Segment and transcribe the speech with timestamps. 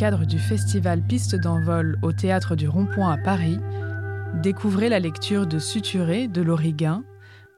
[0.00, 3.60] cadre du festival Piste d'envol au théâtre du Rond-Point à Paris,
[4.42, 7.04] découvrez la lecture de Suturé de Laurie Guin,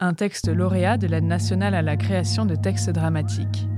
[0.01, 3.69] un texte lauréat de l'aide nationale à la création de textes dramatiques.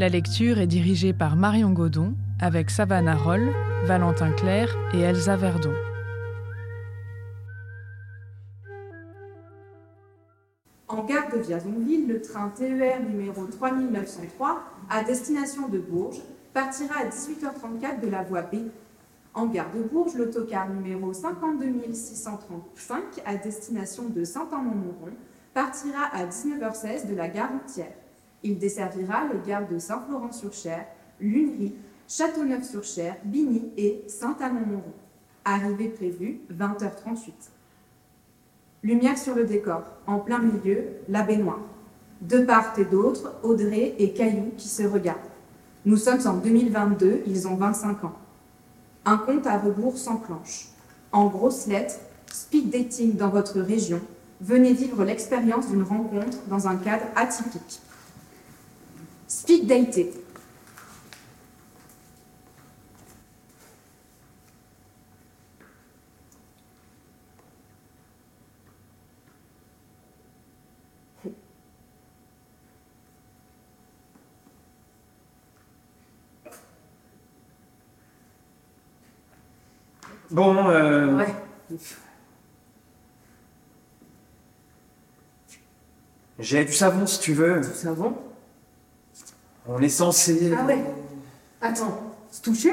[0.00, 3.48] La lecture est dirigée par Marion Godon avec Savannah Roll,
[3.84, 5.74] Valentin Claire et Elsa Verdon.
[10.88, 16.22] En gare de Vierzonville, le train TER numéro 3903 à destination de Bourges
[16.58, 18.56] partira à 18h34 de la voie B.
[19.32, 25.14] En gare de Bourges, l'autocar numéro 52635 à destination de Saint-Amand-Montrond
[25.54, 27.92] partira à 19h16 de la gare routière.
[28.42, 30.84] Il desservira les gares de Saint-Florent-sur-Cher,
[31.20, 31.76] Lunerie,
[32.08, 34.94] Châteauneuf-sur-Cher, Bigny et Saint-Amand-Montrond.
[35.44, 37.34] Arrivée prévue 20h38.
[38.82, 41.60] Lumière sur le décor, en plein milieu, la baignoire.
[42.20, 45.20] De part et d'autre, Audrey et Caillou qui se regardent.
[45.88, 48.12] Nous sommes en 2022, ils ont 25 ans.
[49.06, 50.66] Un compte à rebours s'enclenche.
[51.12, 51.94] En grosses lettres,
[52.30, 53.98] speed dating dans votre région,
[54.42, 57.80] venez vivre l'expérience d'une rencontre dans un cadre atypique.
[59.28, 60.08] Speed dating.
[80.38, 81.16] Bon, euh...
[81.16, 81.34] Ouais.
[86.38, 87.58] J'ai du savon si tu veux.
[87.58, 88.16] Du savon
[89.66, 90.52] On est censé.
[90.56, 90.84] Ah ouais.
[91.60, 92.72] Attends, se toucher?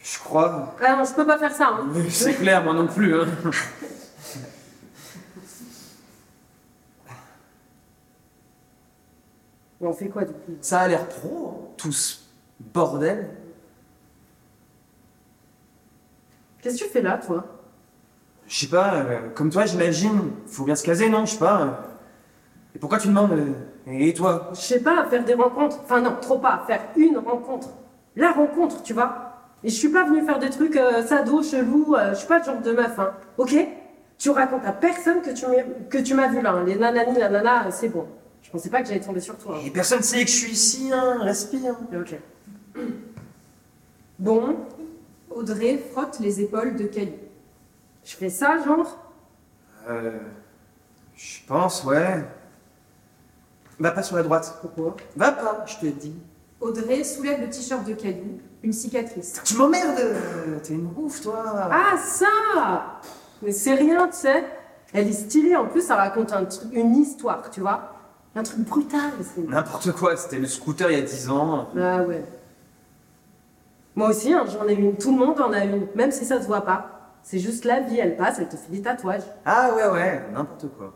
[0.00, 0.76] Je crois.
[0.80, 1.70] Ah non, je peux pas faire ça.
[1.72, 1.88] Hein.
[2.08, 3.20] C'est clair, moi non plus.
[3.20, 3.26] Hein.
[9.80, 10.56] Mais on fait quoi du coup?
[10.60, 12.18] Ça a l'air pro, hein, tout ce
[12.60, 13.28] bordel.
[16.66, 17.44] Qu'est-ce que tu fais là, toi?
[18.48, 21.24] Je sais pas, euh, comme toi j'imagine, faut bien se caser, non?
[21.24, 21.62] Je sais pas.
[21.62, 21.66] euh.
[22.74, 23.52] Et pourquoi tu demandes euh,
[23.92, 24.50] Et toi?
[24.52, 25.78] Je sais pas, faire des rencontres.
[25.84, 27.68] Enfin non, trop pas, faire une rencontre.
[28.16, 29.32] La rencontre, tu vois.
[29.62, 32.40] Et je suis pas venue faire des trucs euh, sado, chelou, euh, je suis pas
[32.40, 33.12] le genre de meuf, hein.
[33.38, 33.54] Ok?
[34.18, 36.50] Tu racontes à personne que tu, m'as- que tu m'as vu là.
[36.50, 36.64] hein.
[36.66, 38.06] Les nanani, la nana, euh, c'est bon.
[38.42, 39.56] Je pensais pas que j'allais tomber sur toi.
[39.64, 41.76] Et personne sait que je suis ici, hein, respire.
[41.94, 42.16] Ok.
[44.18, 44.56] Bon,
[45.36, 47.12] Audrey frotte les épaules de Caillou.
[48.04, 48.98] je fais ça, genre?
[49.88, 50.18] Euh.
[51.14, 52.24] Je pense, ouais.
[53.78, 54.58] Va pas sur la droite.
[54.62, 54.96] Pourquoi?
[55.14, 56.14] Va pas, je te dis.
[56.60, 59.40] Audrey soulève le t-shirt de Caillou, une cicatrice.
[59.44, 60.00] Tu m'emmerdes
[60.62, 62.98] T'es une ouf, toi Ah, ça
[63.42, 64.44] Mais c'est rien, tu sais.
[64.94, 67.92] Elle est stylée, en plus, ça raconte un truc, une histoire, tu vois.
[68.34, 69.12] Un truc brutal.
[69.22, 71.68] c'est- N'importe quoi, c'était le scooter il y a 10 ans.
[71.78, 72.24] Ah ouais.
[73.96, 74.96] Moi aussi, hein, j'en ai une.
[74.96, 77.16] Tout le monde en a une, même si ça se voit pas.
[77.22, 79.24] C'est juste la vie, elle passe, elle te fait des tatouages.
[79.44, 80.92] Ah ouais, ouais, n'importe quoi.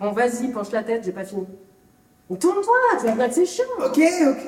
[0.00, 1.46] Bon, vas-y, penche la tête, j'ai pas fini.
[2.28, 3.64] Tourne-toi, tu vas que c'est chiant.
[3.78, 4.38] Ok, ok.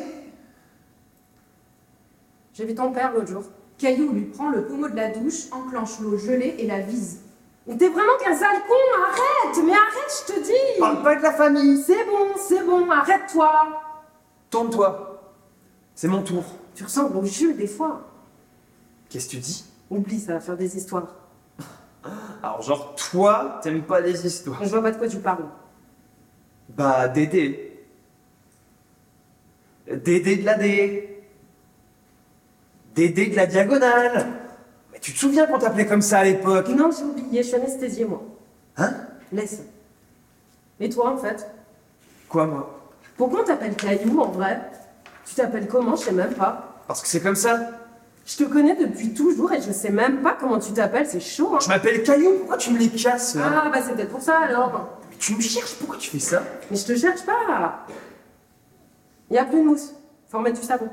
[2.55, 3.45] J'ai vu ton père l'autre jour.
[3.77, 7.21] Caillou lui prend le pommeau de la douche, enclenche l'eau gelée et la vise.
[7.67, 11.23] Mais t'es vraiment qu'un sale con, arrête Mais arrête, je te dis Parle pas de
[11.23, 13.53] la famille C'est bon, c'est bon, arrête-toi
[14.51, 15.21] Tourne-toi.
[15.95, 16.43] C'est mon tour.
[16.75, 18.09] Tu ressembles au Jules des fois.
[19.09, 19.65] Qu'est-ce que tu dis?
[19.91, 21.15] Oublie, ça va faire des histoires.
[22.43, 25.45] Alors, genre, toi, t'aimes pas les histoires Je vois pas de quoi tu parles.
[26.71, 27.85] Bah, Dédé.
[29.87, 31.23] Dédé de la D.
[32.95, 34.27] Dédé de la diagonale.
[34.93, 36.69] Mais tu te souviens qu'on t'appelait comme ça à l'époque?
[36.69, 38.23] Non, j'ai oublié, je suis anesthésiée, moi.
[38.77, 38.95] Hein?
[39.33, 39.63] Laisse.
[40.81, 41.47] Et toi, en fait?
[42.29, 42.81] Quoi, moi?
[43.17, 44.61] Pourquoi on t'appelle Caillou, en vrai?
[45.27, 45.97] Tu t'appelles comment?
[45.97, 46.83] Je sais même pas.
[46.87, 47.59] Parce que c'est comme ça.
[48.25, 51.55] Je te connais depuis toujours et je sais même pas comment tu t'appelles, c'est chaud,
[51.55, 53.63] hein Je m'appelle Caillou, pourquoi tu me les casses là?
[53.65, 55.01] Ah, bah c'est peut-être pour ça, alors.
[55.11, 56.43] Mais tu me cherches, pourquoi tu fais ça?
[56.71, 57.85] Mais je te cherche pas
[59.31, 59.93] Y a plus de mousse.
[60.29, 60.89] Faut remettre du savon.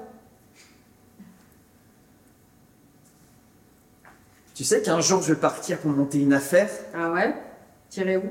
[4.55, 6.69] Tu sais qu'un jour je vais partir pour monter une affaire?
[6.93, 7.33] Ah ouais?
[7.89, 8.29] Tirer où?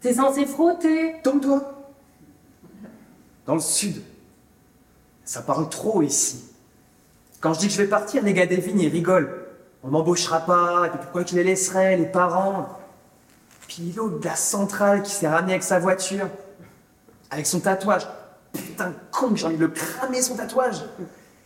[0.00, 1.92] T'es censé frotter Tourne-toi
[3.46, 4.02] Dans le sud.
[5.32, 6.44] Ça parle trop ici.
[7.40, 9.32] Quand je dis que je vais partir, les gars des vignes, ils rigolent.
[9.82, 12.68] On m'embauchera pas, et puis pourquoi je les laisserais, les parents?
[13.66, 16.28] Puis l'autre de la centrale qui s'est ramené avec sa voiture,
[17.30, 18.06] avec son tatouage.
[18.52, 20.84] Putain, con, j'ai envie de le cramer son tatouage.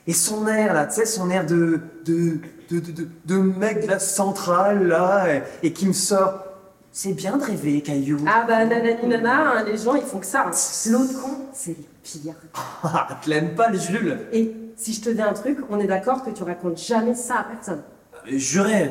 [0.09, 3.87] Et son air, là, tu sais, son air de, de, de, de, de, mec de
[3.87, 6.43] la centrale, là, et, et qui me sort.
[6.91, 8.19] C'est bien de rêver, Caillou.
[8.27, 10.47] Ah bah nanani nana, hein, les gens ils font que ça.
[10.49, 10.91] hein.
[10.91, 12.35] L'autre con, c'est pire.
[12.83, 15.87] Ah, tu l'aimes pas, le Jules Et si je te dis un truc, on est
[15.87, 17.83] d'accord que tu racontes jamais ça à personne.
[18.27, 18.91] Euh, Juré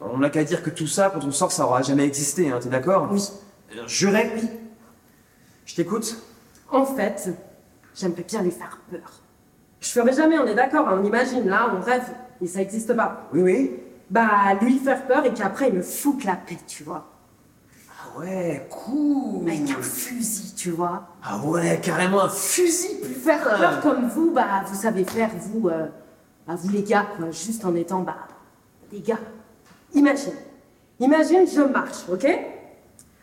[0.00, 2.58] On n'a qu'à dire que tout ça, quand on sort, ça aura jamais existé, hein,
[2.60, 3.22] t'es d'accord Oui.
[3.76, 4.48] Euh, Juré Oui.
[5.64, 6.16] Je t'écoute
[6.70, 7.30] En fait,
[7.94, 9.20] j'aimerais bien lui faire peur.
[9.80, 12.04] Je ferai jamais, on est d'accord, hein, on imagine, là, on rêve,
[12.40, 13.28] et ça existe pas.
[13.32, 13.76] Oui, oui.
[14.08, 17.15] Bah, lui faire peur et qu'après il me fout la paix, tu vois.
[18.16, 21.06] Ouais, cool Avec un fusil, tu vois.
[21.22, 25.68] Ah ouais, carrément un fusil, plus faire Peur comme vous, bah, vous savez faire, vous,
[25.68, 25.86] euh,
[26.46, 28.16] bah, vous les gars, quoi, juste en étant, bah,
[28.90, 29.18] des gars.
[29.92, 30.32] Imagine.
[30.98, 32.26] Imagine, je marche, ok?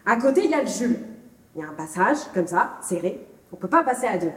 [0.06, 1.00] À côté, il y a le Jules.
[1.56, 3.25] Il y a un passage, comme ça, serré.
[3.51, 4.31] On peut pas passer à deux.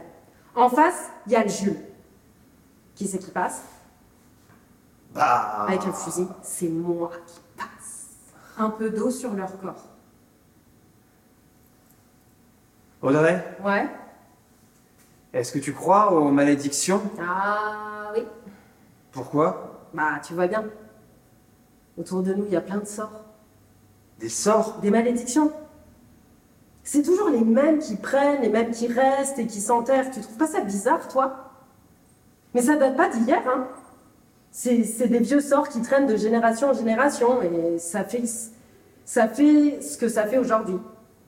[0.55, 1.77] En face, il y a le Jules.
[2.95, 3.61] Qui c'est qui passe?
[5.13, 5.65] Bah...
[5.67, 8.07] Avec un fusil, c'est moi qui passe.
[8.57, 9.96] Un peu d'eau sur leur corps.
[13.01, 13.87] Audrey, Ouais
[15.33, 17.01] est-ce que tu crois aux malédictions?
[17.21, 18.23] Ah oui.
[19.11, 19.87] Pourquoi?
[19.93, 20.65] Bah, tu vois bien.
[21.97, 23.23] Autour de nous, il y a plein de sorts.
[24.19, 24.79] Des sorts?
[24.81, 25.51] Des malédictions.
[26.83, 30.09] C'est toujours les mêmes qui prennent, les mêmes qui restent et qui s'enterrent.
[30.11, 31.51] Tu trouves pas ça bizarre, toi?
[32.55, 33.67] Mais ça date pas d'hier, hein
[34.49, 38.23] C'est des vieux sorts qui traînent de génération en génération et ça fait,
[39.05, 40.79] ça fait ce que ça fait aujourd'hui.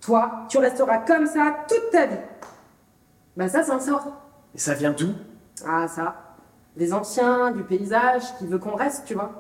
[0.01, 2.15] Toi, tu resteras comme ça toute ta vie.
[3.35, 4.07] Bah ça, c'est un sort.
[4.55, 5.13] Et ça vient d'où?
[5.65, 6.15] Ah, ça.
[6.75, 9.31] Des anciens, du paysage, qui veut qu'on reste, tu vois.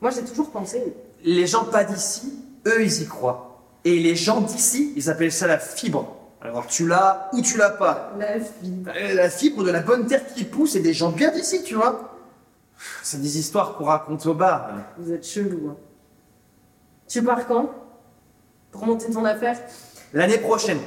[0.00, 0.94] Moi, j'ai toujours pensé.
[1.24, 3.62] Les gens pas d'ici, eux, ils y croient.
[3.84, 6.16] Et les gens d'ici, ils appellent ça la fibre.
[6.40, 8.12] Alors tu l'as ou tu l'as pas.
[8.18, 8.84] La fille.
[8.86, 11.74] Euh, La fibre de la bonne terre qui pousse et des gens bien d'ici, tu
[11.74, 12.18] vois.
[13.02, 14.68] C'est des histoires qu'on raconte au bar.
[14.98, 15.76] Vous êtes chelou, hein.
[17.08, 17.70] Tu pars quand?
[18.72, 19.58] Pour monter ton affaire?
[20.14, 20.78] L'année prochaine.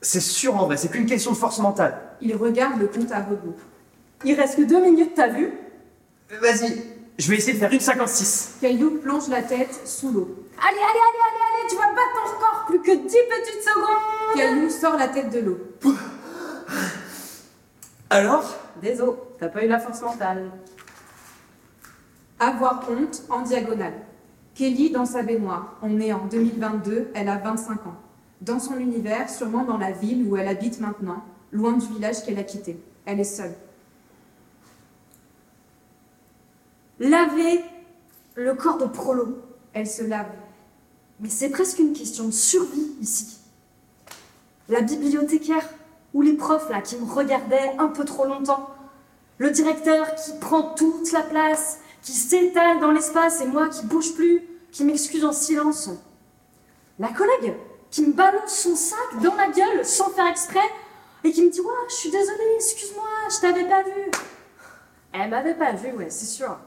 [0.00, 1.96] C'est sûr en vrai, c'est qu'une question de force mentale.
[2.20, 3.54] Il regarde le compte à rebours.
[4.24, 5.52] Il reste que deux minutes, t'as vu?
[6.40, 6.82] Vas-y,
[7.16, 8.56] je vais essayer de faire une 56.
[8.60, 10.48] Caillou plonge la tête sous l'eau.
[10.58, 14.34] Allez, allez, allez, allez, allez, tu vas battre ton record, plus que 10 petites secondes
[14.34, 15.58] Caillou sort la tête de l'eau.
[18.10, 18.44] Alors?
[18.82, 20.50] Désolé, t'as pas eu la force mentale.
[22.40, 23.94] Avoir honte en diagonale.
[24.56, 25.76] Kelly dans sa baignoire.
[25.82, 27.94] On est en 2022, elle a 25 ans.
[28.42, 31.22] Dans son univers, sûrement dans la ville où elle habite maintenant,
[31.52, 32.76] loin du village qu'elle a quitté.
[33.06, 33.54] Elle est seule.
[36.98, 37.60] Laver
[38.34, 39.38] le corps de Prolo.
[39.74, 40.32] Elle se lave.
[41.20, 43.38] Mais c'est presque une question de survie ici.
[44.68, 45.68] La bibliothécaire
[46.12, 48.70] ou les profs là qui me regardaient un peu trop longtemps.
[49.38, 54.14] Le directeur qui prend toute la place, qui s'étale dans l'espace et moi qui bouge
[54.14, 54.42] plus,
[54.72, 55.90] qui m'excuse en silence.
[56.98, 57.54] La collègue
[57.92, 60.58] qui me balance son sac dans la gueule sans faire exprès
[61.22, 64.10] et qui me dit Ouais, je suis désolée, excuse-moi, je t'avais pas vu.
[65.12, 66.58] Elle m'avait pas vu, ouais, c'est sûr.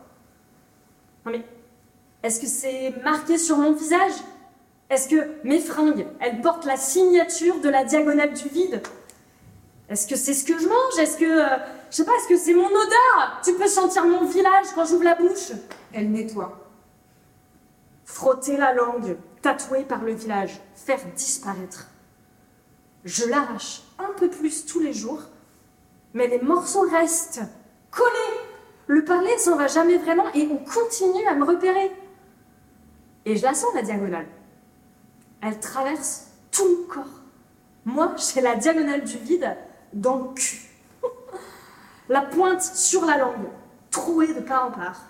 [1.26, 1.44] Non mais,
[2.24, 4.14] est-ce que c'est marqué sur mon visage?
[4.90, 8.84] Est-ce que mes fringues, elles portent la signature de la diagonale du vide?
[9.90, 11.00] Est-ce que c'est ce que je mange?
[11.00, 11.58] Est-ce que, euh,
[11.90, 13.42] je sais pas, est-ce que c'est mon odeur?
[13.44, 15.52] Tu peux sentir mon village quand j'ouvre la bouche
[15.92, 16.60] Elle nettoie.
[18.04, 21.88] Frotter la langue, tatouée par le village, faire disparaître.
[23.04, 25.22] Je l'arrache un peu plus tous les jours,
[26.16, 27.44] mais les morceaux restent
[27.92, 28.40] collés.
[28.88, 31.92] Le parler s'en va jamais vraiment et on continue à me repérer.
[33.26, 34.26] Et je la sens, la diagonale.
[35.44, 37.22] Elle traverse tout mon corps.
[37.86, 39.56] Moi, j'ai la diagonale du vide
[39.94, 40.62] dans le cul.
[42.10, 43.50] la pointe sur la langue,
[43.92, 45.02] trouée de part en part.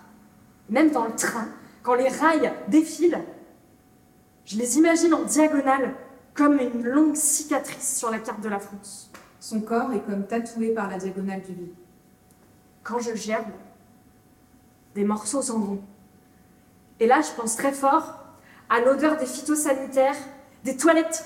[0.69, 1.47] Même dans le train,
[1.83, 3.23] quand les rails défilent,
[4.45, 5.95] je les imagine en diagonale,
[6.33, 9.11] comme une longue cicatrice sur la carte de la France.
[9.39, 11.73] Son corps est comme tatoué par la diagonale du vide.
[12.83, 13.51] Quand je gerbe,
[14.93, 15.81] des morceaux s'en vont.
[16.99, 18.19] Et là, je pense très fort
[18.69, 20.15] à l'odeur des phytosanitaires,
[20.63, 21.25] des toilettes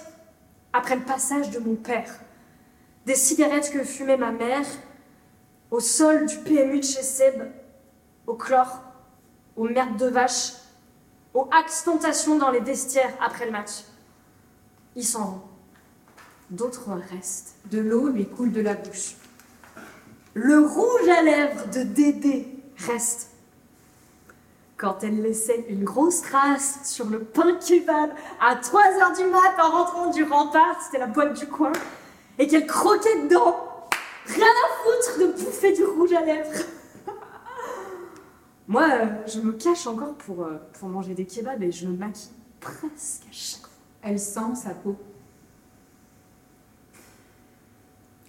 [0.73, 2.19] après le passage de mon père,
[3.05, 4.65] des cigarettes que fumait ma mère,
[5.71, 7.51] au sol du PMU de chez Seb,
[8.27, 8.81] au chlore,
[9.55, 10.53] aux merdes de vache,
[11.33, 13.83] aux axe tentation dans les vestiaires après le match.
[14.95, 15.41] Ils s'en vont.
[16.49, 17.55] D'autres restent.
[17.65, 19.15] De l'eau lui coule de la bouche.
[20.33, 23.29] Le rouge à lèvres de Dédé reste.
[24.77, 29.69] Quand elle laissait une grosse trace sur le pain kebab à 3h du mat en
[29.69, 31.73] rentrant du rempart, c'était la boîte du coin,
[32.37, 33.87] et qu'elle croquait dedans,
[34.25, 36.63] rien à foutre de bouffer du rouge à lèvres.
[38.69, 41.97] Moi, euh, je me cache encore pour, euh, pour manger des kebabs et je me
[41.97, 43.69] maquille presque à chaque fois.
[44.03, 44.95] Elle sent sa peau.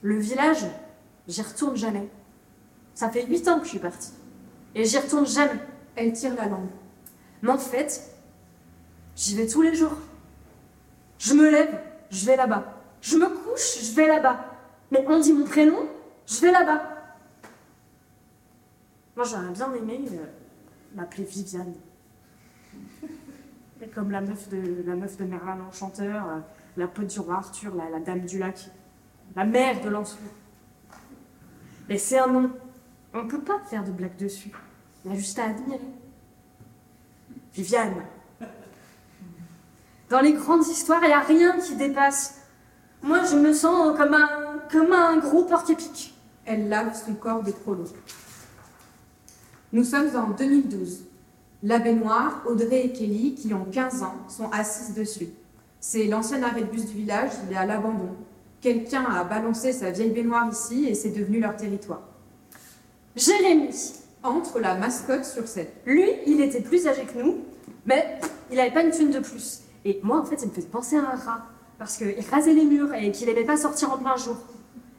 [0.01, 0.65] Le village,
[1.29, 2.09] j'y retourne jamais.
[2.95, 4.13] Ça fait 8 ans que je suis partie.
[4.75, 5.61] Et j'y retourne jamais.
[5.95, 6.71] Elle tire la langue.
[7.43, 8.11] Mais en fait,
[9.15, 9.99] j'y vais tous les jours.
[11.19, 12.65] Je me lève, je vais là-bas.
[13.03, 14.43] Je me couche, je vais là-bas.
[14.91, 15.87] Mais on dit mon prénom,
[16.27, 16.90] je vais là-bas.
[19.17, 20.27] Moi, j'aurais bien aimé euh,
[20.95, 21.75] m'appeler Viviane.
[23.83, 26.39] Et comme la meuf de, Merlin l'Enchanteur, euh,
[26.77, 28.71] la pote du roi Arthur, la, dame du lac,
[29.35, 30.21] la mère de Lancelot.
[31.89, 32.51] Mais c'est un nom.
[33.13, 34.53] On peut pas faire de blague dessus.
[35.05, 35.81] Y a juste à admirer.
[37.53, 38.05] Viviane.
[40.09, 42.43] Dans les grandes histoires, il n'y a rien qui dépasse.
[43.03, 46.15] Moi, je me sens comme un, comme un gros porc-épic.
[46.45, 47.85] Elle lave son corps de prolo.
[49.73, 51.05] Nous sommes en 2012.
[51.63, 55.29] La baignoire, Audrey et Kelly, qui ont 15 ans, sont assises dessus.
[55.79, 58.17] C'est l'ancien arrêt de bus du village, il est à l'abandon.
[58.61, 62.03] Quelqu'un a balancé sa vieille baignoire ici et c'est devenu leur territoire.
[63.15, 63.71] Jérémy.
[64.23, 65.69] Entre la mascotte sur scène.
[65.87, 67.39] Lui, il était plus âgé que nous,
[67.87, 68.19] mais
[68.51, 69.63] il n'avait pas une thune de plus.
[69.87, 71.47] Et moi, en fait, ça me faisait penser à un rat.
[71.79, 74.37] Parce qu'il rasait les murs et qu'il n'aimait pas sortir en plein jour.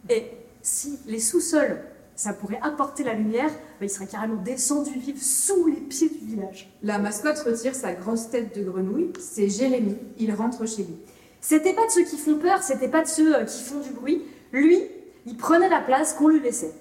[0.09, 0.25] Et
[0.63, 1.77] si les sous-sols,
[2.21, 3.49] ça pourrait apporter la lumière,
[3.81, 6.71] il serait carrément descendu vivre sous les pieds du village.
[6.83, 9.11] La mascotte retire sa grosse tête de grenouille.
[9.19, 9.97] C'est Jérémy.
[10.19, 10.97] Il rentre chez lui.
[11.39, 13.89] C'était pas de ceux qui font peur, c'était pas de ceux euh, qui font du
[13.89, 14.21] bruit.
[14.51, 14.83] Lui,
[15.25, 16.75] il prenait la place qu'on lui laissait.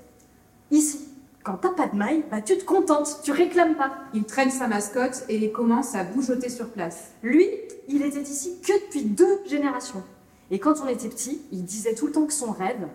[0.70, 1.08] Ici,
[1.42, 3.92] quand t'as pas de maille, bah tu te contentes, tu réclames pas.
[4.12, 7.12] Il traîne sa mascotte et commence à bougeoter sur place.
[7.22, 7.48] Lui,
[7.88, 10.02] il était ici que depuis deux générations.
[10.50, 12.86] Et quand on était petit, il disait tout le temps que son rêve,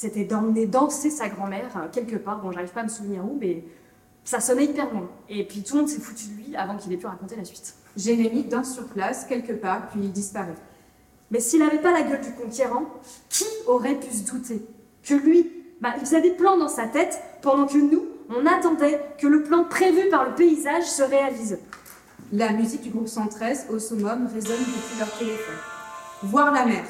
[0.00, 2.40] c'était d'emmener danser sa grand-mère euh, quelque part.
[2.40, 3.62] Bon, j'arrive pas à me souvenir où, mais
[4.24, 5.10] ça sonnait hyper loin.
[5.28, 7.44] Et puis tout le monde s'est foutu de lui avant qu'il ait pu raconter la
[7.44, 7.74] suite.
[7.98, 10.54] Jérémy danse sur place quelque part, puis il disparaît.
[11.30, 12.86] Mais s'il n'avait pas la gueule du conquérant,
[13.28, 14.62] qui aurait pu se douter
[15.02, 15.52] que lui,
[15.82, 19.42] bah, il faisait des plans dans sa tête pendant que nous, on attendait que le
[19.42, 21.58] plan prévu par le paysage se réalise.
[22.32, 25.56] La musique du groupe 113 au summum résonne depuis leur téléphone.
[26.22, 26.84] Voir la mer.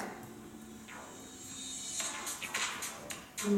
[3.42, 3.48] On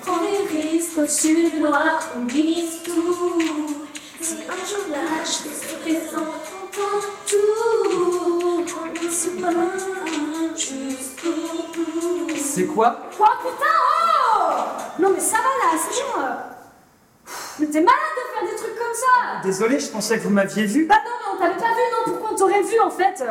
[0.00, 3.86] prend des risques au sud noir, on mise tout.
[4.20, 8.66] Si un jour lâche, se présente, on tente tout.
[8.84, 9.70] On summum
[10.54, 11.32] jusqu'au
[11.72, 12.36] bout.
[12.36, 12.98] C'est quoi?
[13.18, 13.76] Oh putain,
[14.36, 16.61] oh Non mais ça va là, c'est bon.
[17.58, 20.66] Mais t'es malade de faire des trucs comme ça Désolé, je pensais que vous m'aviez
[20.66, 20.86] vu.
[20.86, 23.24] Bah non, mais on t'avait pas vu, non Pourquoi on t'aurait vu en fait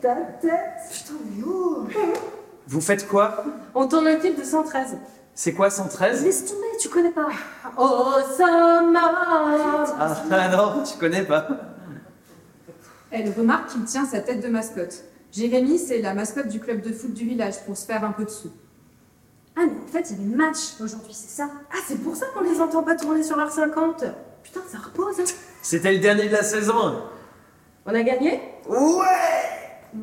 [0.00, 1.86] Ta tête Putain, mais oh
[2.68, 3.44] Vous faites quoi
[3.74, 4.96] On tourne le clip de 113.
[5.34, 7.28] C'est quoi 113 Laisse tomber, tu connais pas.
[7.78, 11.46] Oh, summum ah, ah non, tu connais pas.
[13.10, 15.04] Elle remarque qu'il tient sa tête de mascotte.
[15.30, 18.24] Jérémy, c'est la mascotte du club de foot du village pour se faire un peu
[18.24, 18.50] de sous.
[19.56, 22.26] Ah mais en fait, il y avait match aujourd'hui, c'est ça Ah, c'est pour ça
[22.34, 24.04] qu'on les entend pas tourner sur leur 50
[24.42, 25.18] Putain, ça repose.
[25.20, 25.24] hein.
[25.62, 27.02] C'était le dernier de la saison.
[27.86, 28.40] On a gagné?
[28.68, 28.76] Ouais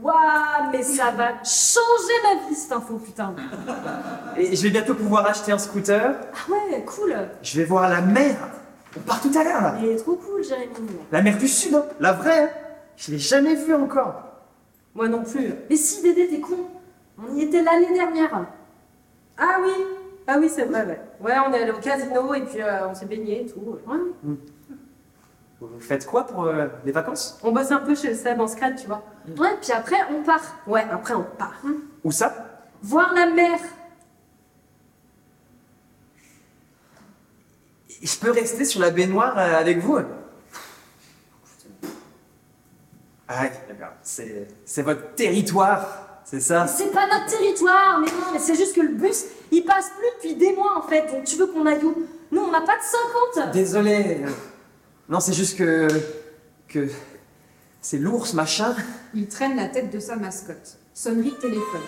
[0.01, 3.35] Waouh, mais ça va changer ma vie cette info, putain.
[4.37, 6.15] Et je vais bientôt pouvoir acheter un scooter.
[6.33, 7.15] Ah ouais, cool.
[7.43, 8.35] Je vais voir la mer.
[8.97, 9.75] On part tout à l'heure là.
[9.81, 10.73] Il est trop cool, Jérémy.
[11.11, 11.85] La mer du Sud, hein.
[11.99, 12.43] la vraie.
[12.45, 12.49] hein.
[12.97, 14.15] Je l'ai jamais vue encore.
[14.95, 15.53] Moi non plus.
[15.69, 16.57] Mais si, Dédé, t'es con.
[17.19, 18.45] On y était l'année dernière.
[19.37, 19.71] Ah oui
[20.27, 21.01] Ah oui, c'est vrai, ouais.
[21.19, 23.79] Ouais, on est allé au casino et puis euh, on s'est baigné et tout.
[23.87, 24.35] Ouais.
[25.59, 27.39] Vous faites quoi pour euh, les vacances?
[27.43, 29.01] On bosse un peu chez le Seb en scred, tu vois.
[29.37, 30.41] Ouais, puis après, on part.
[30.67, 31.61] Ouais, après on part.
[32.03, 32.35] Où ça?
[32.81, 33.59] Voir la mer.
[38.01, 39.97] Je peux rester sur la baignoire euh, avec vous?
[43.27, 43.93] Ah, d'accord.
[44.01, 46.02] C'est c'est votre territoire,
[46.33, 49.63] c'est ça C'est pas notre territoire, mais non, mais c'est juste que le bus, il
[49.65, 51.05] passe plus depuis des mois en fait.
[51.11, 51.93] Donc tu veux qu'on aille où?
[52.31, 53.53] Nous, on n'a pas de 50.
[53.53, 54.25] Désolé.
[55.07, 55.87] Non, c'est juste que.
[56.67, 56.89] que.
[57.81, 58.75] C'est l'ours, machin.
[59.13, 60.79] Il traîne la tête de sa mascotte.
[60.95, 61.81] Sonnerie de téléphone.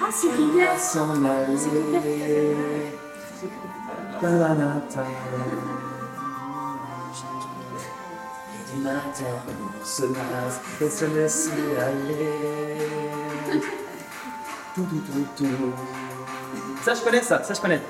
[0.00, 0.78] Ah, c'est Rivière.
[0.78, 1.56] S'en aller.
[4.20, 5.04] Ta-da-da-ta.
[8.52, 9.24] Et du matin,
[9.80, 11.48] on se lave et se laisse
[11.80, 13.15] aller.
[16.82, 17.80] Ça, je connais ça, ça, je connais.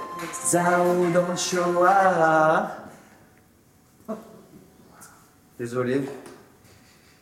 [0.46, 2.70] Zao dans le Shoah.
[5.58, 6.02] Désolé.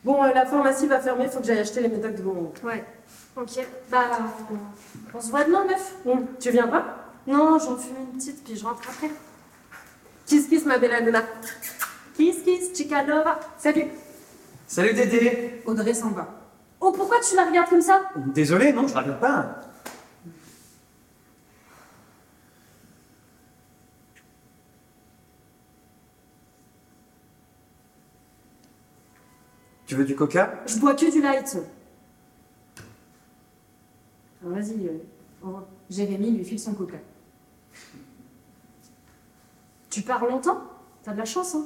[0.03, 2.63] Bon, euh, la pharmacie va fermer, faut que j'aille acheter les médocs de mon oncle.
[2.63, 2.85] Ouais.
[3.35, 3.65] Ok.
[3.89, 4.03] Bah,
[5.13, 5.95] on, se voit demain, meuf.
[6.05, 6.85] Hum, Tu viens pas?
[7.25, 9.09] Non, j'en fume une petite, puis je rentre après.
[10.27, 11.23] Kiss kiss ma belle Anna.
[12.15, 13.03] Kiss, kiss, chica.
[13.57, 13.85] Salut
[14.67, 16.44] Salut Dédé Audrey s'en va.
[16.87, 18.11] Oh, pourquoi tu la regardes comme ça?
[18.15, 19.59] Désolé, non, je la regarde pas.
[29.87, 30.61] Tu veux du coca?
[30.67, 31.57] Je bois que du light.
[34.43, 34.99] Alors, Vas-y, euh,
[35.41, 35.63] au revoir.
[35.89, 36.97] Jérémy lui file son coca.
[39.89, 40.61] Tu pars longtemps?
[41.01, 41.65] T'as de la chance, hein?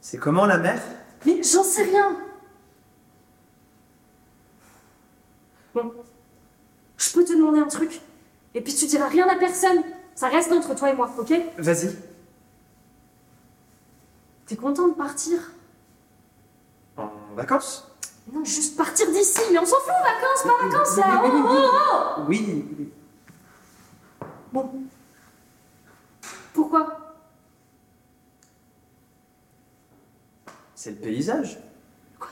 [0.00, 0.80] C'est comment la mer
[1.26, 2.16] Mais j'en sais rien.
[5.76, 5.92] Bon.
[6.96, 8.00] Je peux te demander un truc
[8.54, 9.82] Et puis tu diras rien à personne.
[10.14, 11.32] Ça reste entre toi et moi, ok?
[11.58, 11.94] Vas-y.
[14.46, 15.38] T'es content de partir?
[16.96, 17.90] En vacances?
[18.32, 19.40] Non, juste partir d'ici.
[19.52, 21.70] Mais on s'en fout, vacances, pas vacances, là Oh, oh,
[22.18, 22.64] oh Oui.
[22.78, 22.92] oui.
[24.52, 24.70] Bon.
[26.54, 27.14] Pourquoi?
[30.74, 31.58] C'est le paysage.
[32.18, 32.28] Quoi?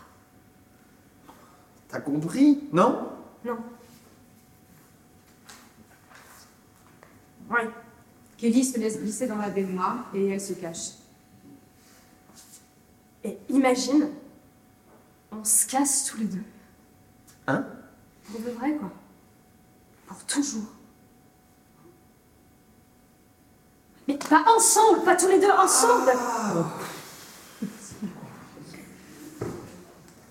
[1.88, 2.64] T'as compris?
[2.72, 3.08] Non?
[3.44, 3.58] Non.
[7.54, 7.70] Ouais.
[8.36, 10.94] Kelly se laisse glisser dans la baignoire et elle se cache.
[13.22, 14.08] Et imagine,
[15.30, 16.42] on se casse tous les deux.
[17.46, 17.64] Hein?
[18.24, 18.90] Pour de vrai, quoi.
[20.08, 20.64] Pour toujours.
[24.08, 26.12] Mais pas ensemble, pas tous les deux, ensemble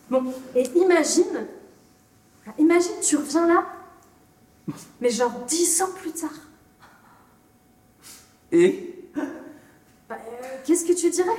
[0.09, 1.47] Bon, et imagine,
[2.59, 3.65] imagine, tu reviens là,
[5.01, 6.29] mais genre dix ans plus tard.
[8.53, 9.21] Et Bah,
[10.11, 11.29] euh, Qu'est-ce que tu dirais?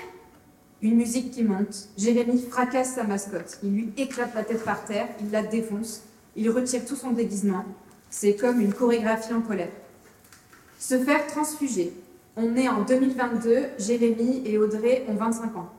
[0.82, 1.88] Une musique qui monte.
[1.96, 3.58] Jérémy fracasse sa mascotte.
[3.62, 6.02] Il lui éclate la tête par terre, il la défonce,
[6.36, 7.64] il retire tout son déguisement.
[8.10, 9.70] C'est comme une chorégraphie en colère.
[10.78, 11.92] Se faire transfuger.
[12.36, 15.70] On est en 2022, Jérémy et Audrey ont 25 ans.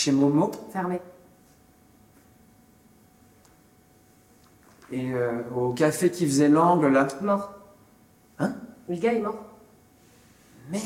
[0.00, 0.50] chez Momo?
[0.72, 1.00] Fermé.
[4.90, 7.06] Et euh, au café qui faisait l'angle là.
[7.20, 7.54] Mort.
[8.38, 8.54] Hein?
[8.88, 9.38] Le gars est mort.
[10.70, 10.82] Merde.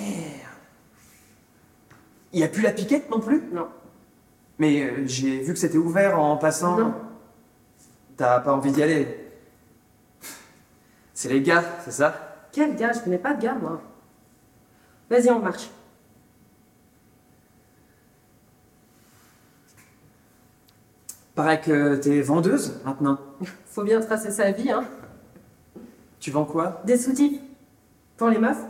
[2.33, 3.43] Il n'y a plus la piquette non plus?
[3.53, 3.69] Non.
[4.59, 6.79] Mais euh, j'ai vu que c'était ouvert en passant.
[6.79, 6.95] Non.
[8.17, 9.31] T'as pas envie d'y aller?
[11.13, 12.49] C'est les gars, c'est ça?
[12.53, 12.93] Quel gars?
[12.93, 13.81] Je connais pas de gars, moi.
[15.11, 15.71] Vas-y, on marche.
[21.35, 23.19] Paraît que t'es vendeuse maintenant.
[23.67, 24.85] Faut bien tracer sa vie, hein.
[26.21, 26.81] Tu vends quoi?
[26.85, 27.41] Des soutifs
[28.17, 28.65] pour les meufs.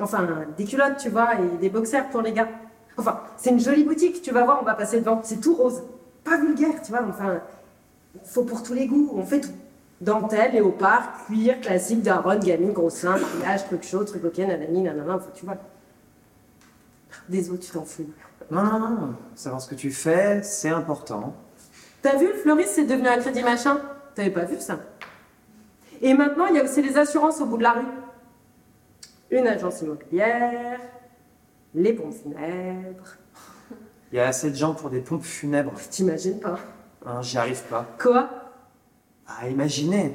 [0.00, 2.48] Enfin, des culottes, tu vois, et des boxers pour les gars.
[2.96, 5.20] Enfin, c'est une jolie boutique, tu vas voir, on va passer devant.
[5.22, 5.82] C'est tout rose.
[6.24, 7.40] Pas vulgaire, tu vois, enfin,
[8.24, 9.52] faut pour tous les goûts, on fait tout.
[10.00, 13.16] Dentelle, léopard, cuir, classique, daronne, gamine, gros sein,
[13.68, 15.56] truc chaud, truc ok, nanani, nanana, enfin, tu vois.
[17.28, 18.10] Des autres, tu t'en fous.
[18.50, 19.14] Non, non, non.
[19.34, 21.34] Savoir ce que tu fais, c'est important.
[22.04, 23.80] T'as vu, le fleuriste, c'est devenu un crédit machin?
[24.14, 24.78] T'avais pas vu ça
[26.02, 27.86] Et maintenant, il y a aussi les assurances au bout de la rue.
[29.30, 30.80] Une agence immobilière,
[31.74, 33.06] les pompes funèbres.
[34.12, 35.72] Il y a assez de gens pour des pompes funèbres.
[35.90, 36.58] T'imagines pas?
[37.06, 37.86] Hein, J'y arrive pas.
[37.98, 38.28] Quoi?
[39.26, 40.14] À imaginer.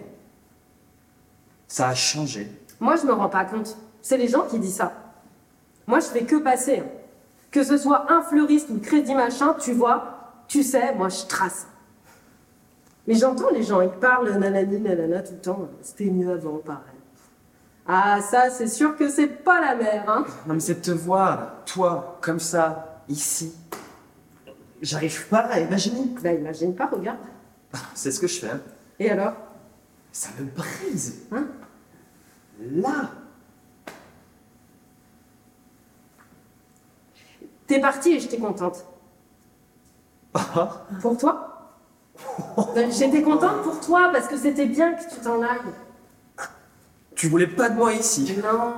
[1.68, 2.52] Ça a changé.
[2.80, 3.76] Moi, je me rends pas compte.
[4.04, 4.94] C'est les gens qui disent ça.
[5.88, 6.82] Moi, je fais que passer.
[6.82, 6.86] hein.
[7.50, 11.66] Que ce soit un fleuriste ou crédit machin, tu vois, tu sais, moi, je trace.
[13.08, 15.70] Mais j'entends les gens, ils parlent nanani, nanana tout le temps.
[15.82, 16.84] C'était mieux avant, pareil.
[17.88, 20.26] Ah, ça, c'est sûr que c'est pas la mer, hein.
[20.46, 23.56] Non, mais c'est de te voir, toi, comme ça, ici.
[24.82, 26.06] J'arrive pas à imaginer.
[26.24, 27.18] Bah, imagine pas, regarde.
[27.94, 28.50] C'est ce que je fais.
[28.50, 28.62] hein.
[29.00, 29.34] Et alors?
[30.12, 31.24] Ça me brise.
[31.32, 31.48] Hein?
[32.62, 33.10] Là.
[37.68, 38.86] T'es partie et j'étais contente.
[40.34, 41.49] Ah, Pour toi?
[42.92, 46.48] J'étais contente pour toi parce que c'était bien que tu t'en ailles.
[47.16, 48.36] tu voulais pas de moi ici.
[48.42, 48.74] Non,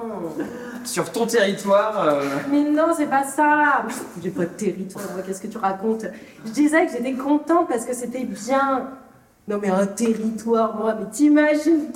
[0.84, 2.08] Sur ton territoire.
[2.08, 3.86] euh, mais non, c'est pas ça.
[4.21, 6.06] J'ai pas de territoire, qu'est-ce que tu racontes?
[6.45, 8.89] Je disais que j'étais contente parce que c'était bien.
[9.47, 11.91] Non, mais un territoire, moi, mais t'imagines?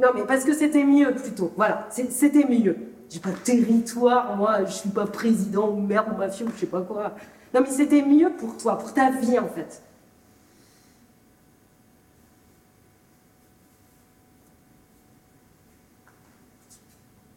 [0.00, 1.52] Non, mais parce que c'était mieux plutôt.
[1.56, 2.76] Voilà, c'était mieux.
[3.08, 6.60] J'ai pas de territoire, moi, je suis pas président ou maire ou mafieux ou je
[6.60, 7.12] sais pas quoi.
[7.54, 9.80] Non, mais c'était mieux pour toi, pour ta vie en fait.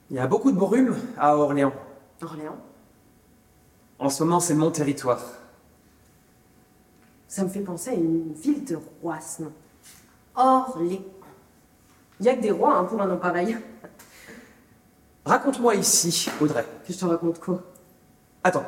[0.09, 1.73] Il y a beaucoup de brume à Orléans.
[2.21, 2.57] Orléans
[3.99, 5.21] En ce moment, c'est mon territoire.
[7.27, 9.51] Ça me fait penser à une ville de rois, ce nom.
[10.35, 11.03] Orléans.
[12.19, 13.57] Il n'y a que des rois hein, pour un nom pareil.
[15.25, 16.65] Raconte-moi ici, Audrey.
[16.85, 17.61] Que je te raconte quoi?
[18.43, 18.65] Attends,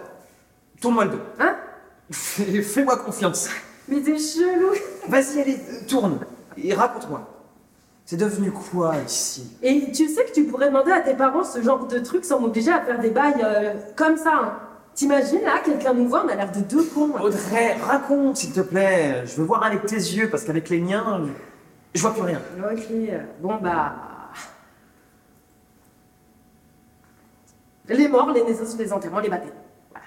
[0.79, 1.19] tourne-moi le dos.
[1.39, 1.55] Hein?
[2.11, 3.49] Fais-moi confiance.
[3.87, 4.73] Mais t'es chelou
[5.07, 6.19] Vas-y, allez, euh, tourne.
[6.55, 7.27] Et raconte-moi.
[8.11, 11.61] C'est devenu quoi ici Et tu sais que tu pourrais demander à tes parents ce
[11.61, 14.33] genre de truc sans m'obliger à faire des bails euh, comme ça.
[14.33, 14.59] hein.
[14.93, 17.13] T'imagines là, quelqu'un nous voit, on a l'air de deux cons.
[17.15, 17.21] hein.
[17.21, 19.25] Audrey, raconte, s'il te plaît.
[19.25, 21.31] Je veux voir avec tes yeux, parce qu'avec les miens, je,
[21.99, 22.41] je vois plus rien.
[22.69, 22.87] Ok,
[23.39, 23.95] bon bah.
[27.87, 29.53] Les morts, les naissances, les enterrements, les baptêmes.
[29.91, 30.05] Voilà.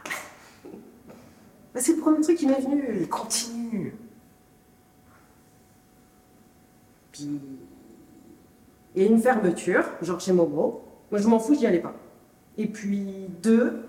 [1.73, 2.97] Bah, c'est le premier truc qui m'est venu.
[3.01, 3.95] Mais continue.
[7.13, 7.41] Puis.
[8.97, 10.83] A une fermeture, genre chez Momo.
[11.11, 11.95] Moi je m'en fous, j'y allais pas.
[12.57, 13.83] Et puis deux.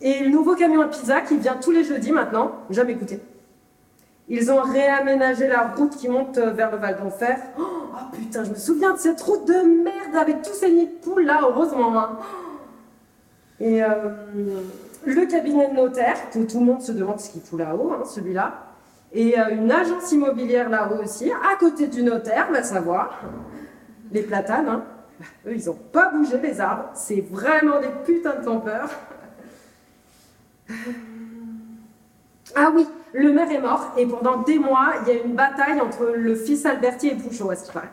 [0.00, 3.20] Et le nouveau camion à pizza qui vient tous les jeudis maintenant, jamais goûté.
[4.28, 7.38] Ils ont réaménagé la route qui monte euh, vers le Val d'Enfer.
[7.58, 10.86] Oh, oh, putain, je me souviens de cette route de merde avec tous ces nids
[10.86, 11.96] de poules là, heureusement.
[11.98, 12.18] hein.
[13.60, 13.88] Et euh,
[15.04, 18.04] le cabinet de notaire, que tout le monde se demande ce qu'il fout là-haut, hein,
[18.04, 18.54] celui-là.
[19.12, 23.20] Et euh, une agence immobilière là-haut aussi, à côté du notaire, va savoir.
[24.12, 24.84] Les platanes, hein.
[25.46, 26.90] Eux, ils ont pas bougé les arbres.
[26.94, 28.90] C'est vraiment des putains de campeurs.
[32.54, 35.80] Ah oui, le maire est mort et pendant des mois, il y a une bataille
[35.80, 37.90] entre le fils Alberti et Pouchot, à ce paraît.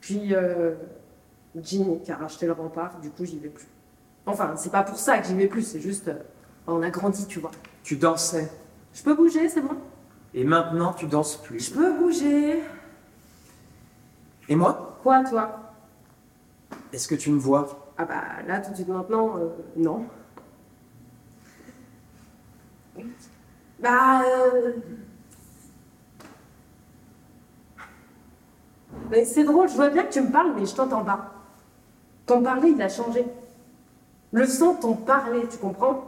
[0.00, 0.74] Puis, euh,
[1.56, 3.66] Ginny qui a racheté le rempart, du coup, j'y vais plus.
[4.26, 6.08] Enfin, c'est pas pour ça que j'y vais plus, c'est juste.
[6.08, 6.14] euh,
[6.66, 7.50] on a grandi, tu vois.
[7.82, 8.50] Tu dansais.
[8.92, 9.76] Je peux bouger, c'est bon
[10.34, 11.70] Et maintenant, tu danses Je plus.
[11.70, 12.62] peux bouger.
[14.48, 15.72] Et moi Quoi, toi
[16.92, 20.06] Est-ce que tu me vois Ah bah là, tout de suite maintenant, euh, non.
[23.80, 24.22] Bah.
[24.22, 24.72] euh,
[29.10, 31.32] Mais c'est drôle, je vois bien que tu me parles, mais je t'entends pas.
[32.26, 33.24] Ton parler, il a changé.
[34.32, 36.04] Le son ton parler, tu comprends?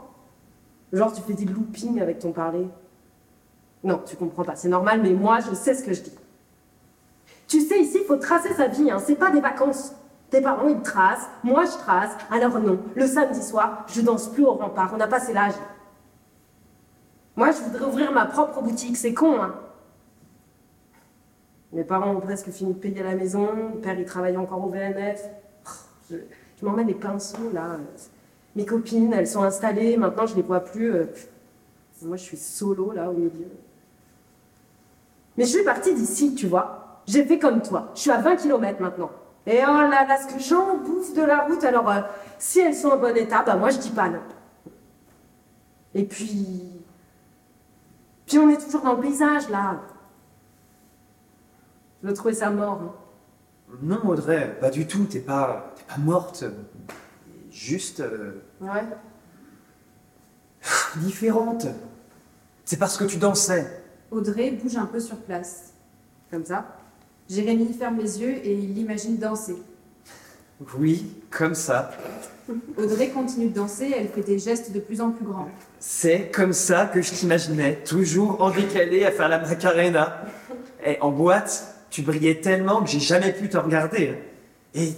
[0.93, 2.67] Genre, tu fais des loopings avec ton parler.
[3.83, 6.13] Non, tu comprends pas, c'est normal, mais moi, je sais ce que je dis.
[7.51, 8.99] Tu sais, ici, il faut tracer sa vie, hein.
[9.05, 9.91] c'est pas des vacances.
[10.29, 12.11] Tes parents, ils tracent, moi, je trace.
[12.31, 15.55] Alors non, le samedi soir, je danse plus au rempart, on a passé l'âge.
[17.35, 19.53] Moi, je voudrais ouvrir ma propre boutique, c'est con, hein.
[21.73, 24.69] Mes parents ont presque fini de payer la maison, mon père, il travaille encore au
[24.69, 25.21] VNF.
[26.09, 26.15] Je,
[26.57, 27.75] je m'emmène les pinceaux, là.
[28.55, 30.89] Mes copines, elles sont installées, maintenant, je les vois plus.
[30.93, 31.05] euh,
[32.03, 33.49] Moi, je suis solo, là, au milieu.
[35.37, 36.80] Mais je suis partie d'ici, tu vois.
[37.11, 37.91] J'ai fait comme toi.
[37.93, 39.11] Je suis à 20 km maintenant.
[39.45, 41.61] Et oh là là, ce que j'en bouffe de la route.
[41.65, 41.99] Alors, euh,
[42.39, 44.21] si elles sont en bon état, bah moi je dis pas non.
[45.93, 46.71] Et puis.
[48.25, 49.81] Puis on est toujours dans le paysage là.
[52.01, 52.79] Je veux trouver ça mort.
[52.81, 52.93] hein.
[53.81, 55.03] Non, Audrey, pas du tout.
[55.03, 56.45] T'es pas, t'es pas morte.
[57.51, 58.85] Juste euh, Ouais.
[60.97, 61.67] différente.
[62.63, 63.83] C'est parce que tu dansais.
[64.11, 65.73] Audrey bouge un peu sur place.
[66.29, 66.65] Comme ça.
[67.31, 69.55] Jérémy ferme les yeux et il l'imagine danser.
[70.77, 71.91] Oui, comme ça.
[72.77, 75.47] Audrey continue de danser, elle fait des gestes de plus en plus grands.
[75.79, 80.23] C'est comme ça que je t'imaginais, toujours en décalé à faire la macarena.
[80.85, 84.15] Et en boîte, tu brillais tellement que j'ai jamais pu te regarder.
[84.75, 84.89] Et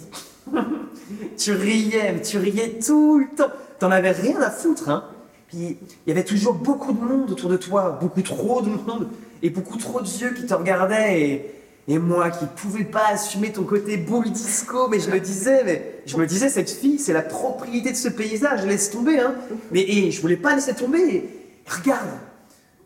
[1.38, 3.52] tu riais, mais tu riais tout le temps.
[3.78, 5.04] T'en avais rien à foutre, hein.
[5.50, 9.08] Puis il y avait toujours beaucoup de monde autour de toi, beaucoup trop de monde,
[9.44, 11.22] et beaucoup trop de yeux qui te regardaient.
[11.22, 15.64] Et, et moi qui pouvais pas assumer ton côté boule disco, mais je me disais,
[15.66, 19.36] mais je me disais, cette fille, c'est la propriété de ce paysage, laisse tomber, hein.
[19.72, 21.00] Mais et, je voulais pas laisser tomber.
[21.02, 21.30] Et
[21.68, 22.08] regarde,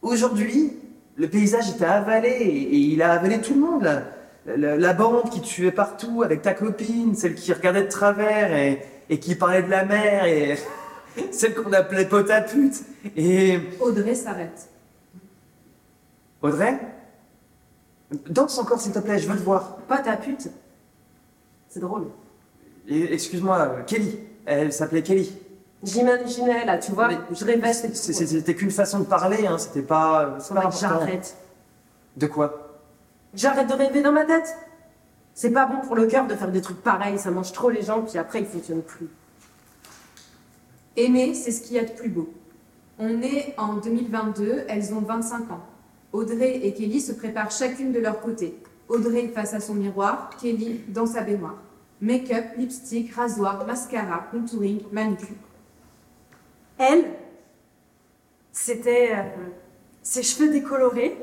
[0.01, 0.73] aujourd'hui,
[1.15, 3.83] le paysage t'a avalé et, et il a avalé tout le monde.
[3.83, 4.03] là.
[4.55, 8.55] La, la bande qui te suivait partout avec ta copine, celle qui regardait de travers
[8.55, 10.57] et, et qui parlait de la mer et
[11.31, 12.81] celle qu'on appelait pote à pute.
[13.15, 14.69] Et Audrey s'arrête.
[16.41, 16.79] Audrey,
[18.29, 19.77] danse encore s'il te plaît, je veux te voir.
[19.87, 20.49] Pas ta pute.
[21.69, 22.07] C'est drôle.
[22.87, 24.19] Excuse-moi, euh, Kelly.
[24.45, 25.31] Elle s'appelait Kelly.
[25.83, 27.73] J'imaginais là, tu vois, Mais je rêvais.
[27.73, 30.37] C'était qu'une façon de parler, hein, c'était pas.
[30.39, 31.35] c'est j'arrête.
[32.15, 32.79] De quoi?
[33.33, 34.55] J'arrête de rêver dans ma tête.
[35.33, 37.83] C'est pas bon pour le cœur de faire des trucs pareils, ça mange trop les
[37.83, 39.07] gens, puis après ils fonctionnent plus.
[40.95, 42.33] Aimer, c'est ce qu'il y a de plus beau.
[42.97, 45.59] On est en 2022, elles ont 25 ans.
[46.13, 48.55] Audrey et Kelly se préparent chacune de leur côté.
[48.89, 51.57] Audrey face à son miroir, Kelly dans sa baignoire.
[51.99, 55.35] Make-up, lipstick, rasoir, mascara, contouring, manucure.
[56.77, 57.05] Elle,
[58.51, 59.23] c'était euh,
[60.03, 61.17] ses cheveux décolorés,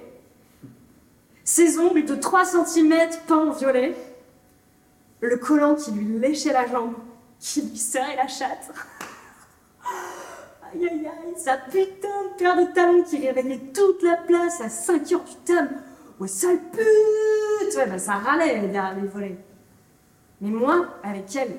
[1.44, 2.92] ses ongles de 3 cm
[3.26, 3.94] peints en violet,
[5.20, 6.94] le collant qui lui léchait la jambe,
[7.38, 8.72] qui lui serrait la chatte.
[10.74, 14.68] Aïe aïe aïe, sa putain de paire de talons qui réveillait toute la place à
[14.68, 15.68] 5 heures du tam.
[16.18, 19.38] Ouais, sale pute Ouais, bah ça râlait derrière les volets.
[20.40, 21.56] Mais moi, avec elle,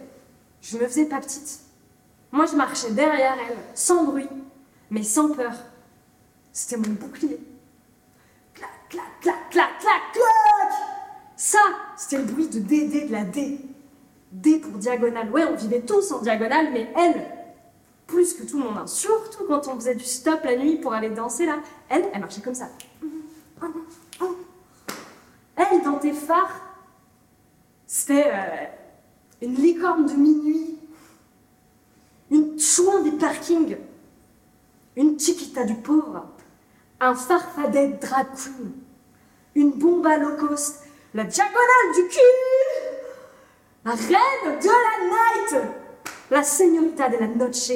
[0.61, 1.59] je me faisais pas petite.
[2.31, 4.27] Moi, je marchais derrière elle, sans bruit,
[4.89, 5.53] mais sans peur.
[6.51, 7.39] C'était mon bouclier.
[8.53, 10.73] Clac, clac, clac, clac, clac, clac
[11.35, 11.59] Ça,
[11.97, 13.59] c'était le bruit de DD de la D.
[14.31, 15.31] D pour diagonale.
[15.31, 17.34] Ouais, on vivait tous en diagonale, mais elle,
[18.07, 18.87] plus que tout le monde, hein.
[18.87, 22.41] surtout quand on faisait du stop la nuit pour aller danser là, elle, elle marchait
[22.41, 22.69] comme ça.
[25.55, 26.61] Elle, dans tes phares,
[27.87, 28.65] c'était euh,
[29.41, 30.77] une licorne de minuit,
[32.29, 33.77] une chouin des parkings,
[34.95, 36.25] une chiquita du pauvre,
[36.99, 38.71] un farfadet de drag queen,
[39.55, 42.19] une bombe à low cost, la diagonale du cul,
[43.85, 45.84] la reine de la night,
[46.31, 47.71] la señorita de la noche,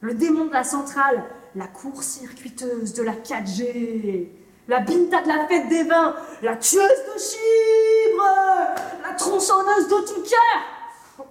[0.00, 4.28] le démon de la centrale, la court-circuiteuse de la 4G,
[4.68, 8.24] la binta de la fête des vins, la tueuse de chibre,
[9.02, 11.26] la tronçonneuse de tout cœur.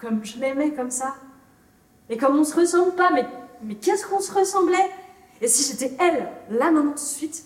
[0.00, 1.14] Comme je l'aimais comme ça.
[2.08, 4.90] Et comme on se ressemble pas, mais, qu'est-ce qu'on se ressemblait?
[5.40, 7.44] Et si j'étais elle, là maintenant de suite,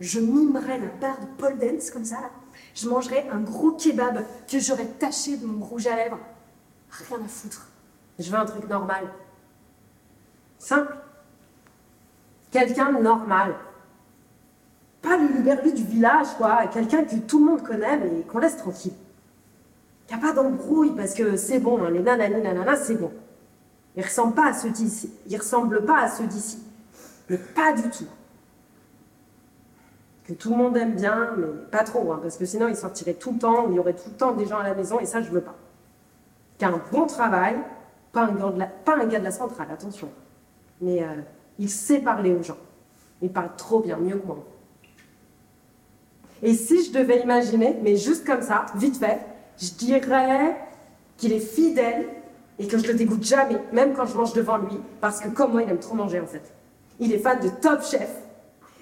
[0.00, 2.30] je mimerais la barre de Paul Dance comme ça.
[2.74, 6.18] Je mangerais un gros kebab que j'aurais taché de mon rouge à lèvres.
[6.90, 7.66] Rien à foutre.
[8.18, 9.08] Je veux un truc normal.
[10.58, 10.96] Simple.
[12.50, 13.54] Quelqu'un normal.
[15.02, 16.66] Pas le luberlu du village, quoi.
[16.66, 18.94] Quelqu'un que tout le monde connaît, mais qu'on laisse tranquille.
[20.10, 23.12] Y a pas d'embrouille, parce que c'est bon, hein, les nanani nanana, c'est bon.
[23.94, 25.12] Ils ressemblent pas à ceux d'ici.
[25.26, 26.62] Ils ressemblent pas à ceux d'ici.
[27.28, 28.06] Mais pas du tout.
[30.24, 33.14] Que tout le monde aime bien, mais pas trop, hein, parce que sinon ils sortiraient
[33.14, 35.06] tout le temps, il y aurait tout le temps des gens à la maison, et
[35.06, 35.56] ça, je veux pas.
[36.58, 37.56] Qu'un bon travail,
[38.12, 40.08] pas un, gars de la, pas un gars de la centrale, attention.
[40.80, 41.06] Mais euh,
[41.58, 42.56] il sait parler aux gens.
[43.22, 44.44] Il parle trop bien, mieux que moi.
[46.42, 49.20] Et si je devais imaginer, mais juste comme ça, vite fait,
[49.60, 50.56] je dirais
[51.16, 52.06] qu'il est fidèle
[52.58, 55.52] et que je le dégoûte jamais, même quand je mange devant lui, parce que comme
[55.52, 56.52] moi, il aime trop manger en fait.
[57.00, 58.10] Il est fan de Top Chef.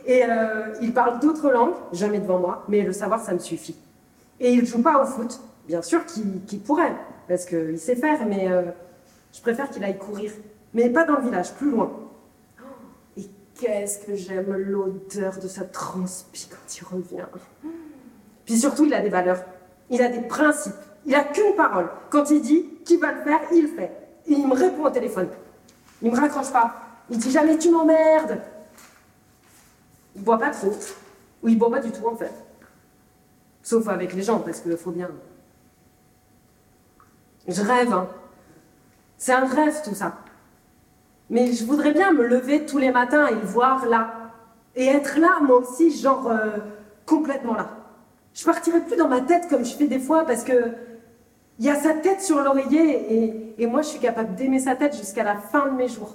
[0.06, 3.76] Et euh, il parle d'autres langues, jamais devant moi, mais le savoir, ça me suffit.
[4.38, 5.40] Et il joue pas au foot.
[5.66, 6.94] Bien sûr qu'il pourrait,
[7.28, 8.62] parce qu'il sait faire, mais euh,
[9.32, 10.32] je préfère qu'il aille courir.
[10.74, 11.90] Mais pas dans le village, plus loin.
[13.16, 17.26] Et qu'est-ce que j'aime l'odeur de sa transpi quand il revient.
[18.44, 19.42] Puis surtout, il a des valeurs.
[19.90, 20.74] Il a des principes.
[21.04, 21.88] Il a qu'une parole.
[22.10, 23.92] Quand il dit qu'il va le faire, il le fait.
[24.26, 25.28] Et il me répond au téléphone.
[26.02, 26.74] Il me raccroche pas.
[27.10, 28.38] Il dit jamais tu m'emmerdes.
[30.14, 30.76] Il boit pas trop.
[31.42, 32.32] Ou il boit pas du tout en fait.
[33.62, 35.10] Sauf avec les gens, parce qu'il faut bien.
[37.48, 38.08] Je rêve, hein.
[39.18, 40.18] C'est un rêve tout ça.
[41.30, 44.32] Mais je voudrais bien me lever tous les matins et le voir là.
[44.74, 46.58] Et être là, moi aussi, genre euh,
[47.06, 47.70] complètement là.
[48.34, 50.72] Je partirai plus dans ma tête comme je fais des fois parce que
[51.58, 54.76] il y a sa tête sur l'oreiller et, et moi je suis capable d'aimer sa
[54.76, 56.14] tête jusqu'à la fin de mes jours.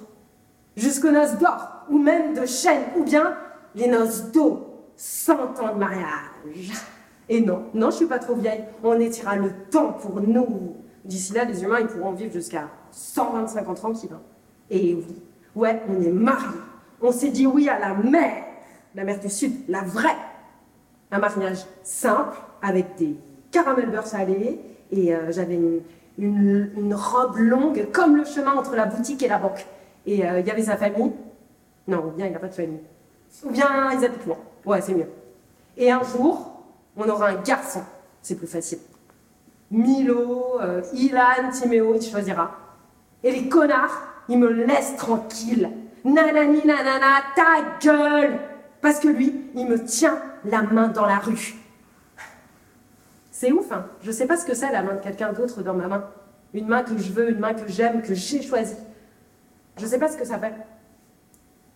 [0.76, 3.36] Jusqu'aux noces d'or ou même de chêne ou bien
[3.74, 4.68] les noces d'eau.
[4.96, 6.72] 100 ans de mariage.
[7.28, 8.64] Et non, non, je suis pas trop vieille.
[8.84, 10.76] On étirera le temps pour nous.
[11.04, 14.10] D'ici là, les humains, ils pourront vivre jusqu'à 125 ans tranquille.
[14.12, 14.20] hein.
[14.70, 15.22] Et oui,
[15.56, 16.46] ouais, on est mariés.
[17.00, 18.44] On s'est dit oui à la mère,
[18.94, 20.16] la mère du Sud, la vraie.
[21.10, 23.16] Un mariage simple, avec des
[23.50, 24.60] caramels beurre salé,
[24.90, 25.58] et euh, j'avais
[26.18, 29.66] une robe longue, comme le chemin entre la boutique et la banque.
[30.06, 31.12] Et euh, il y avait sa famille.
[31.88, 32.80] Non, ou bien il n'a pas de famille.
[33.44, 34.36] Ou bien ils habitent loin.
[34.64, 35.08] Ouais, c'est mieux.
[35.76, 36.62] Et un jour,
[36.96, 37.80] on aura un garçon.
[38.20, 38.78] C'est plus facile.
[39.72, 42.50] Milo, euh, Ilan, Timéo, il choisira.
[43.24, 45.70] Et les connards, ils me laissent tranquille.
[46.04, 48.38] Nanani nanana, ta gueule
[48.80, 51.54] Parce que lui, il me tient la main dans la rue.
[53.30, 55.74] C'est ouf, hein Je sais pas ce que c'est la main de quelqu'un d'autre dans
[55.74, 56.04] ma main.
[56.52, 58.76] Une main que je veux, une main que j'aime, que j'ai choisie.
[59.78, 60.52] Je sais pas ce que ça fait.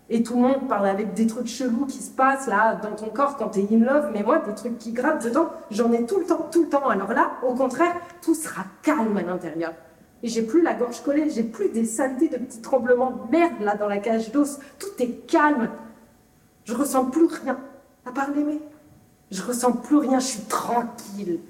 [0.09, 3.09] Et tout le monde parle avec des trucs chelous qui se passent là dans ton
[3.09, 6.21] corps quand t'es in love, mais moi, des trucs qui grattent dedans, j'en ai tout
[6.21, 6.89] le temps, tout le temps.
[6.89, 9.73] Alors là, au contraire, tout sera calme à l'intérieur.
[10.23, 13.61] Et j'ai plus la gorge collée, j'ai plus des saletés de petits tremblements de merde
[13.61, 14.61] là dans la cage d'os.
[14.79, 15.71] Tout est calme.
[16.65, 17.59] Je ressens plus rien,
[18.07, 18.61] à part l'aimer.
[19.33, 21.41] Je ressens plus rien, je suis tranquille.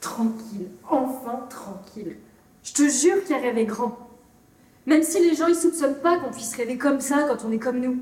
[0.00, 2.16] Tranquille, enfin tranquille.
[2.62, 4.05] Je te jure qu'il rêvé grand.
[4.86, 7.58] Même si les gens ils soupçonnent pas qu'on puisse rêver comme ça quand on est
[7.58, 8.00] comme nous.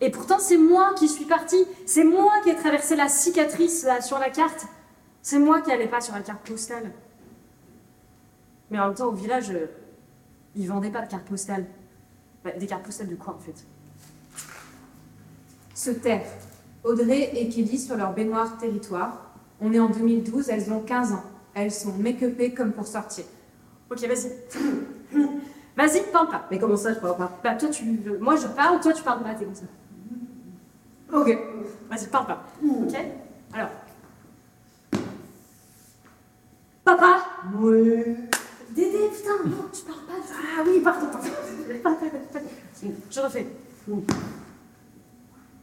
[0.00, 4.00] Et pourtant c'est moi qui suis partie, c'est moi qui ai traversé la cicatrice là
[4.00, 4.66] sur la carte.
[5.22, 6.92] C'est moi qui allais pas sur la carte postale.
[8.70, 9.66] Mais en même temps, au village, euh,
[10.54, 11.64] ils vendaient pas de cartes postales.
[12.44, 13.64] Bah, des cartes postales de quoi en fait?
[15.74, 16.26] Se taire.
[16.82, 19.30] Audrey et Kelly sur leur baignoire territoire.
[19.60, 21.24] On est en 2012, elles ont 15 ans.
[21.54, 23.24] Elles sont make-upées comme pour sortir.
[23.90, 24.32] Ok, vas-y.
[25.76, 26.46] Vas-y, parle pas.
[26.50, 27.30] Mais comment ça, je parle pas?
[27.42, 27.84] Bah, toi, tu.
[28.20, 29.64] Moi, je parle, toi, tu parles pas, t'es comme ça.
[31.12, 31.38] Ok.
[31.90, 32.44] Vas-y, parle pas.
[32.62, 32.96] Ok?
[33.52, 33.70] Alors.
[36.84, 37.18] Papa?
[37.60, 38.16] Oui.
[38.70, 40.12] Dédé, putain, non, tu parles pas.
[40.32, 41.28] Ah oui, pardon, pardon.
[41.82, 41.98] Pardon,
[42.32, 42.48] pardon.
[43.10, 43.46] Je refais.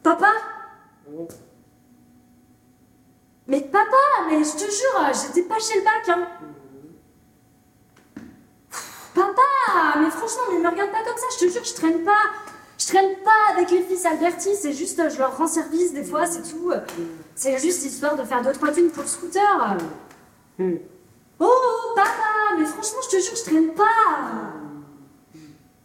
[0.02, 0.32] Papa?
[3.46, 3.96] Mais papa,
[4.28, 6.28] mais je te jure, j'étais pas chez le bac, hein.
[9.14, 12.12] Papa, mais franchement, mais me regarde pas comme ça, je te jure, je traîne pas.
[12.78, 16.26] Je traîne pas avec les fils Alberti, c'est juste, je leur rends service des fois,
[16.26, 16.72] c'est tout.
[17.34, 19.76] C'est juste histoire de faire deux, trois thunes pour le scooter.
[20.58, 20.76] Hmm.
[21.38, 21.48] Oh,
[21.94, 22.08] papa,
[22.58, 23.84] mais franchement, je te jure, je traîne pas.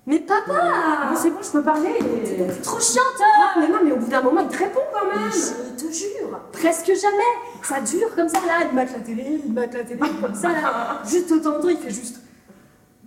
[0.07, 1.99] Mais papa Mais c'est bon, je peux parler.
[1.99, 5.05] T'es trop chiante Ah, mais non, mais au bout d'un moment, il te répond quand
[5.05, 5.29] même.
[5.29, 7.33] Je te jure, presque jamais.
[7.61, 10.49] Ça dure comme ça là, il mate la télé, il mate la télé, comme ça
[10.49, 11.01] là.
[11.05, 12.21] Juste de temps en temps, il fait juste.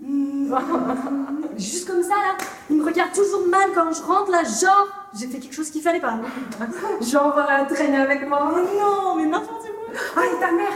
[1.58, 2.36] Juste comme ça là.
[2.70, 5.82] Il me regarde toujours mal quand je rentre là, genre, j'ai fait quelque chose qu'il
[5.82, 6.18] fallait pas.
[7.00, 8.52] Genre, euh, traîner avec moi.
[8.54, 10.00] Oh non, mais n'importe quoi.
[10.16, 10.72] Ah, et ta mère?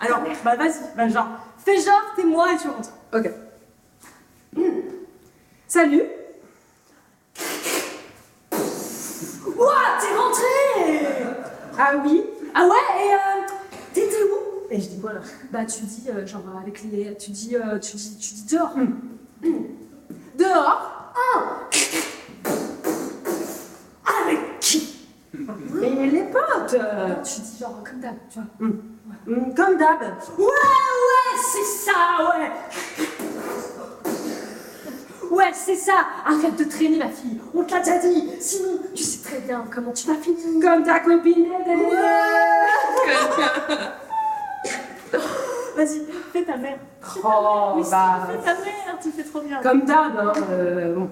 [0.00, 1.26] Alors, bah vas-y, bah genre,
[1.64, 2.90] fais genre, t'es moi et tu rentres.
[3.14, 3.30] Ok.
[5.68, 6.02] Salut.
[9.56, 11.26] Ouah, t'es rentré
[11.78, 13.35] Ah oui Ah ouais, et euh,
[14.70, 15.20] Et je dis quoi là
[15.52, 17.16] Bah tu dis, euh, genre avec les...
[17.16, 18.74] Tu dis, euh, tu dis, tu dis dehors.
[20.38, 21.12] Dehors?
[24.24, 25.06] Avec qui?
[25.72, 28.48] Mais les potes euh, Tu dis genre comme d'hab, tu vois.
[28.60, 28.82] hum,
[29.54, 30.00] Comme d'hab.
[30.38, 31.92] Ouais, ouais, c'est ça,
[32.38, 32.50] ouais.
[35.30, 36.06] Ouais, c'est ça.
[36.24, 37.40] Arrête de traîner, ma fille.
[37.54, 38.30] On te l'a déjà dit.
[38.40, 40.38] Sinon, tu sais très bien comment tu vas finir.
[40.60, 41.46] Comme ta copine.
[45.76, 46.78] Vas-y, fais ta mère
[47.22, 48.28] Oh, Oui, bah.
[48.30, 50.32] fais ta mère, tu fais trop bien Comme d'hab, hein.
[50.50, 51.10] euh, bon.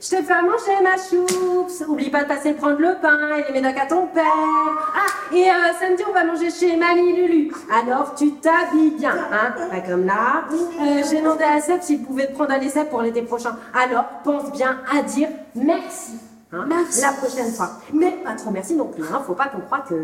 [0.00, 1.82] Je t'ai fait à manger ma choups.
[1.88, 4.22] Oublie pas de passer prendre le pain et les médocs à ton père.
[4.26, 7.52] Ah, et euh, samedi, on va manger chez Mamie Lulu.
[7.72, 10.44] Alors, tu t'habilles bien, hein Pas comme là.
[10.52, 13.56] Euh, J'ai demandé à Seb s'il pouvait te prendre un essai pour l'été prochain.
[13.72, 16.18] Alors, pense bien à dire merci.
[16.54, 17.00] Hein, Merci.
[17.00, 17.70] La prochaine fois.
[17.92, 19.22] Mais pas trop merci non plus, hein.
[19.26, 19.94] Faut pas qu'on croie que.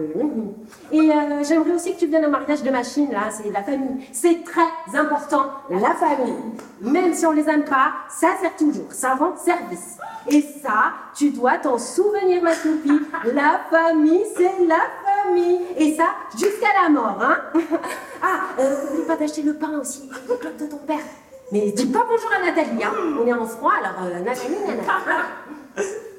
[0.92, 3.30] Et euh, j'aimerais aussi que tu viennes au mariage de machine, là.
[3.30, 4.06] C'est la famille.
[4.12, 6.34] C'est très important, la famille.
[6.80, 8.90] Même si on les aime pas, ça sert toujours.
[8.90, 9.98] Ça rend service.
[10.28, 13.00] Et ça, tu dois t'en souvenir, ma toupie.
[13.32, 14.80] La famille, c'est la
[15.24, 15.60] famille.
[15.76, 17.36] Et ça, jusqu'à la mort, hein.
[18.22, 20.98] Ah, euh, n'oublie pas d'acheter le pain aussi, le club de ton père.
[21.52, 22.92] Mais dis pas bonjour à Nathalie, hein.
[23.18, 25.24] On est en froid, alors euh, Nathalie, nanana.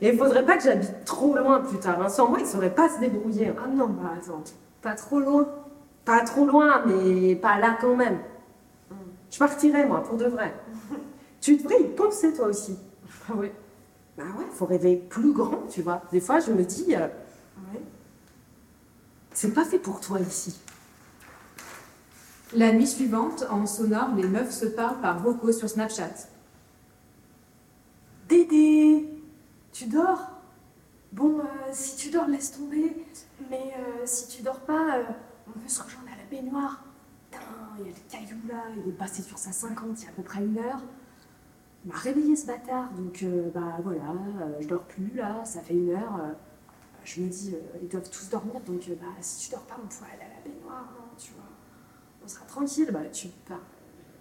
[0.00, 2.00] Et il faudrait pas que j'habite trop loin plus tard.
[2.00, 2.08] Hein.
[2.08, 3.48] Sans moi, il saurait pas se débrouiller.
[3.48, 3.54] hein.
[3.64, 4.42] Ah non, bah attends,
[4.82, 5.48] pas trop loin.
[6.04, 8.18] Pas trop loin, mais pas là quand même.
[9.30, 10.54] Je partirais, moi, pour de vrai.
[11.40, 12.78] tu devrais y penser, toi aussi.
[13.28, 13.52] Ah ouais.
[14.16, 16.02] Bah ouais, faut rêver plus grand, tu vois.
[16.12, 17.08] Des fois, je me dis, euh,
[17.72, 17.80] Ouais.
[19.32, 20.58] c'est pas fait pour toi ici.
[22.54, 26.28] La nuit suivante, en sonore, les meufs se parlent par vocaux sur Snapchat.
[28.28, 29.08] Dédé,
[29.72, 30.30] tu dors?
[31.12, 33.06] Bon, euh, si tu dors, laisse tomber.
[33.48, 35.04] Mais euh, si tu dors pas, euh,
[35.48, 36.82] on peut se rejoindre à la baignoire.
[37.30, 37.44] Putain,
[37.78, 40.10] il y a le caillou là, il est passé sur sa 50 il y a
[40.10, 40.80] à peu près une heure.
[41.84, 44.12] Il m'a réveillé ce bâtard, donc bah voilà,
[44.58, 46.34] je dors plus là, ça fait une heure.
[47.04, 50.06] je me dis, ils doivent tous dormir, donc bah si tu dors pas, on pourra
[50.12, 51.44] aller à la baignoire, hein, tu vois.
[52.24, 53.60] On sera tranquille, bah tu pars.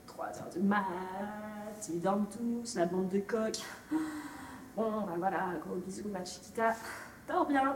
[0.05, 0.85] 3 heures de mat,
[1.89, 3.63] ils dorment tous, la bande de coqs.
[4.75, 6.75] Bon, bah voilà, gros bisous, ma chiquita.
[7.27, 7.75] Dors bien.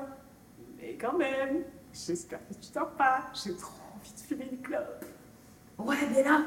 [0.78, 3.22] Mais quand même, j'espère que tu dors pas.
[3.34, 5.06] J'ai trop envie de fumer une clope.
[5.78, 6.42] Ouais, mais là,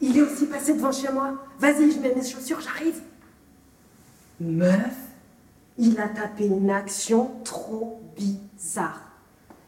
[0.00, 1.34] il est aussi passé devant chez moi.
[1.58, 3.00] Vas-y, je mets mes chaussures, j'arrive.
[4.40, 4.96] Meuf,
[5.78, 9.00] il a tapé une action trop bizarre.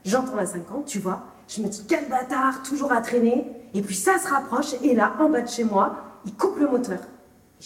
[0.04, 1.24] J'entends la 50, tu vois.
[1.48, 3.50] Je me dis, quel bâtard, toujours à traîner.
[3.74, 6.68] Et puis ça se rapproche, et là, en bas de chez moi, il coupe le
[6.68, 7.00] moteur.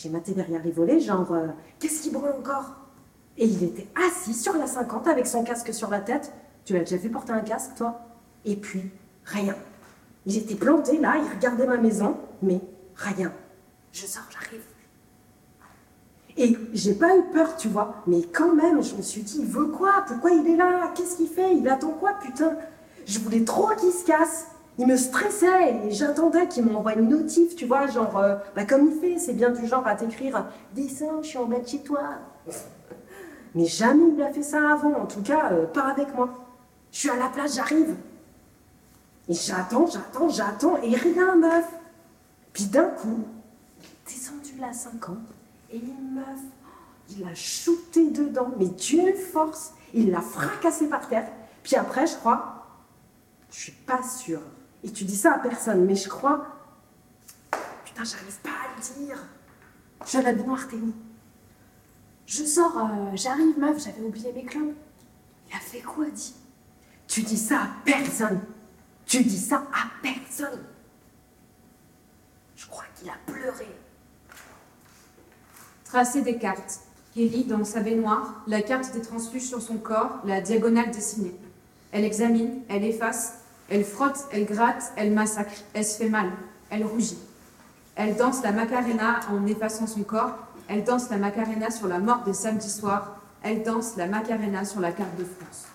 [0.01, 1.49] J'ai maté derrière les volets, genre, euh,
[1.81, 2.77] qu'est-ce qui brûle encore?
[3.37, 6.33] Et il était assis sur la 50 avec son casque sur la tête.
[6.65, 7.99] Tu l'as déjà vu porter un casque, toi?
[8.45, 8.93] Et puis,
[9.25, 9.57] rien.
[10.25, 12.61] Il était planté là, il regardait ma maison, mais
[12.95, 13.33] rien.
[13.91, 14.63] Je sors, j'arrive.
[16.37, 17.97] Et j'ai pas eu peur, tu vois.
[18.07, 20.05] Mais quand même, je me suis dit, il veut quoi?
[20.07, 20.93] Pourquoi il est là?
[20.95, 21.57] Qu'est-ce qu'il fait?
[21.57, 22.57] Il attend quoi, putain?
[23.05, 24.47] Je voulais trop qu'il se casse.
[24.79, 28.89] Il me stressait et j'attendais qu'il m'envoie une notif, tu vois, genre, euh, bah comme
[28.89, 31.81] il fait, c'est bien du genre à t'écrire Descends, je suis en bas de chez
[31.81, 32.01] toi.
[33.57, 36.31] Mais jamais il a fait ça avant, en tout cas, euh, pas avec moi.
[36.93, 37.97] Je suis à la place, j'arrive.
[39.29, 41.67] Et j'attends, j'attends, j'attends, et rien, meuf.
[42.53, 43.25] Puis d'un coup,
[43.81, 45.19] il est descendu la 50,
[45.73, 46.41] et meuf,
[47.11, 51.29] il a shooté dedans, mais d'une force, il l'a fracassé par terre.
[51.65, 52.65] Puis après, je crois,
[53.51, 54.41] je suis pas sûre.
[54.85, 56.47] Et tu dis ça à personne, mais je crois,
[57.85, 59.19] putain, j'arrive pas à le dire.
[60.07, 60.67] Je la baignoire.
[62.27, 64.77] Je sors, euh, j'arrive, meuf, j'avais oublié mes clopes.
[65.49, 66.35] Il a fait quoi, dit
[67.07, 68.41] Tu dis ça à personne.
[69.07, 70.61] Tu dis ça à personne.
[72.55, 73.69] Je crois qu'il a pleuré.
[75.85, 76.81] Tracer des cartes.
[77.15, 81.35] Kelly, dans sa baignoire, la carte des transfuges sur son corps, la diagonale dessinée.
[81.91, 83.39] Elle examine, elle efface,
[83.69, 86.31] elle frotte, elle gratte, elle massacre, elle se fait mal,
[86.71, 87.19] elle rougit.
[87.97, 90.37] Elle danse la Macarena en effaçant son corps,
[90.69, 94.81] elle danse la Macarena sur la mort des samedis soirs, elle danse la Macarena sur
[94.81, 95.67] la carte de France.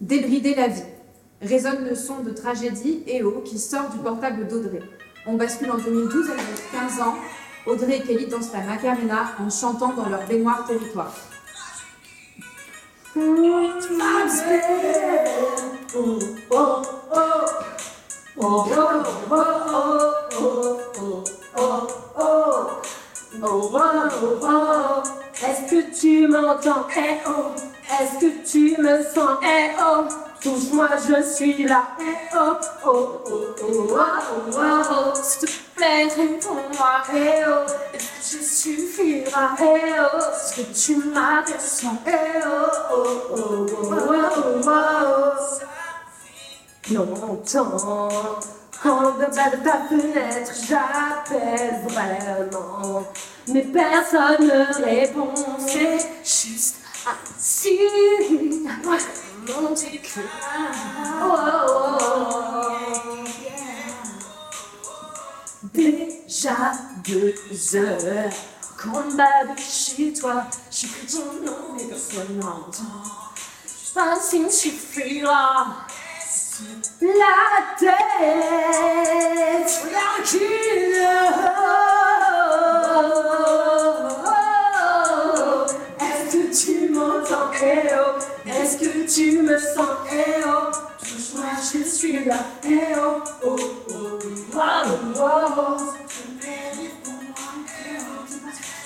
[0.00, 0.82] Débrider la vie.
[1.40, 4.82] Résonne le son de tragédie et qui sort du portable d'Audrey.
[5.26, 7.14] On bascule en 2012, elle a 15 ans.
[7.66, 11.14] Audrey et Kelly dansent la Macarena en chantant dans leur baignoire territoire.
[13.14, 13.20] Est-ce
[25.68, 26.86] que tu m'entends?
[26.96, 27.52] Eh oh.
[27.90, 29.38] Est-ce que tu me sens?
[29.42, 30.04] Eh oh.
[30.40, 31.88] Touche-moi, je suis là.
[32.00, 32.04] Eh
[32.34, 32.56] oh.
[32.84, 34.22] Oh oh oh oh
[34.56, 37.02] oh oh Te plaît, réponds-moi.
[37.12, 37.66] Eh oh
[38.22, 39.56] Je suffira.
[39.60, 39.64] Eh
[39.98, 42.10] oh Est-ce que tu m'aperçois Eh
[42.46, 45.58] oh oh oh oh oh oh oh
[46.92, 48.08] Longtemps
[48.82, 53.04] quand de bas de ta fenêtre j'appelle vraiment
[53.48, 55.34] Mais personne ne répond
[55.66, 56.76] C'est juste
[57.06, 58.68] un signe.
[59.48, 60.22] Mon éclat.
[61.22, 62.71] Oh, oh, oh.
[65.62, 66.72] Déjà
[67.04, 67.34] deux
[67.76, 68.32] heures
[68.76, 70.44] qu'on bat de chez toi.
[70.68, 73.30] J'ai pris ton nom, mais personne n'entend.
[73.64, 75.86] Juste un signe suffira.
[77.00, 78.02] La tête
[79.88, 81.08] tranquille
[86.00, 89.88] Est-ce que tu m'entends oh Est-ce que tu me sens?
[90.12, 93.56] Eh oh Touche-moi, je suis là Eh oh Oh
[93.90, 94.18] oh
[94.48, 94.58] oh
[95.16, 95.76] oh oh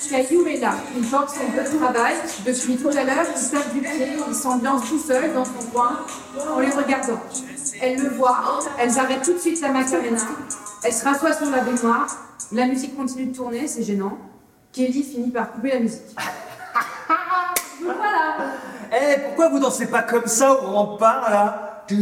[0.09, 0.75] Caillou est là.
[0.97, 2.15] Il porte son peu de travail.
[2.47, 5.99] Depuis tout à l'heure, il tape du pied, il s'ambiance tout seul dans son coin
[6.55, 7.21] en les regardant.
[7.83, 10.19] Elle le voit, elles arrêtent tout de suite la Macarena.
[10.85, 12.07] Elle se rassoit sur la baignoire.
[12.53, 14.17] La musique continue de tourner, c'est gênant.
[14.73, 16.03] Kelly finit par couper la musique.
[17.83, 18.37] voilà.
[18.93, 21.95] Eh, pourquoi vous dansez pas comme ça au rempart là Tu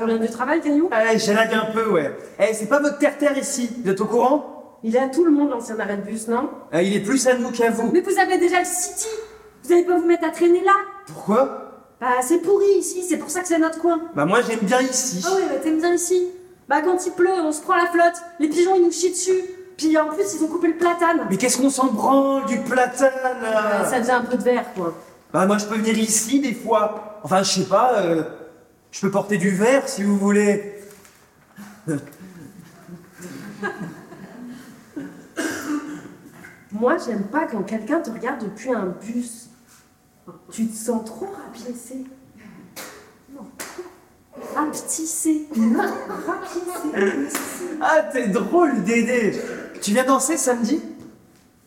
[0.00, 0.88] reviens du travail, Caillou?
[1.12, 2.16] Eh, j'élague un peu, ouais.
[2.38, 4.78] Eh, c'est pas votre terre-terre ici, vous êtes au courant?
[4.84, 6.48] Il est à tout le monde, l'ancien arrêt de bus, non?
[6.72, 7.90] Eh, Il est plus à nous qu'à vous.
[7.92, 9.08] Mais vous avez déjà le City.
[9.64, 10.72] Vous allez pas vous mettre à traîner là
[11.06, 11.64] Pourquoi?
[12.00, 14.00] Bah, c'est pourri ici, c'est pour ça que c'est notre coin.
[14.14, 15.24] Bah moi j'aime bien ici.
[15.26, 16.28] Ah ouais, bah t'aimes bien ici.
[16.68, 18.22] Bah, quand il pleut, on se prend la flotte.
[18.38, 19.40] Les pigeons, ils nous chient dessus.
[19.78, 21.26] Puis en plus, ils ont coupé le platane.
[21.30, 23.12] Mais qu'est-ce qu'on s'en branle du platane
[23.88, 24.92] Ça faisait un peu de verre, quoi.
[25.32, 27.20] Bah moi je peux venir ici des fois.
[27.22, 28.22] Enfin je sais pas, euh,
[28.90, 30.74] je peux porter du verre si vous voulez.
[36.70, 39.48] Moi, j'aime pas quand quelqu'un te regarde depuis un bus.
[40.52, 42.04] Tu te sens trop rapiécé.
[44.54, 45.48] Rapetissé.
[45.56, 47.38] Rapiécé.
[47.80, 49.40] Ah t'es drôle Dédé
[49.88, 50.82] Tu viens danser samedi?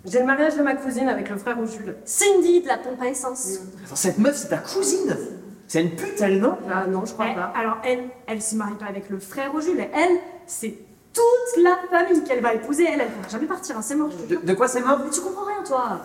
[0.05, 1.95] J'ai le mariage de ma cousine avec le frère au Jules.
[2.05, 3.57] Cindy de la pompe à essence.
[3.83, 5.17] Attends, Cette meuf c'est ta cousine?
[5.67, 6.55] C'est une pute elle non?
[6.71, 7.51] Ah non, je crois pas.
[7.59, 9.79] alors elle, elle se marie pas avec le frère au Jules.
[9.79, 10.75] Et elle, c'est
[11.13, 12.83] toute la famille qu'elle va épouser.
[12.93, 14.11] Elle, elle va jamais partir, hein, c'est mort.
[14.11, 14.43] je te de, jure.
[14.43, 14.99] de quoi c'est mort?
[15.03, 16.01] Mais tu comprends rien, toi.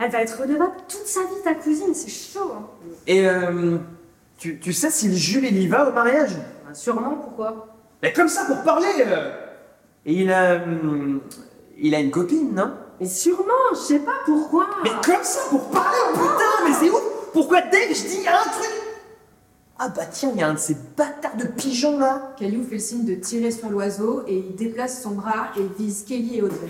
[0.00, 2.54] Elle va être redevable toute sa vie, ta cousine, c'est chaud.
[2.56, 2.66] hein.
[3.06, 3.78] Et euh,
[4.36, 6.32] tu, tu sais si le Jules il y va au mariage?
[6.66, 7.68] Bah, sûrement, pourquoi?
[8.02, 9.30] Mais comme ça pour parler euh.
[10.04, 10.54] Et il a...
[10.56, 11.20] hum,
[11.82, 12.72] il a une copine non?
[13.00, 14.66] Mais sûrement, je sais pas pourquoi.
[14.84, 17.02] Mais comme ça pour parler, putain, mais c'est ouf
[17.32, 18.70] Pourquoi dès que je dis un truc
[19.78, 22.32] Ah bah tiens, il y a un de ces bâtards de pigeons là.
[22.38, 26.04] Caillou fait le signe de tirer sur l'oiseau et il déplace son bras et vise
[26.06, 26.68] Kelly et Audrey.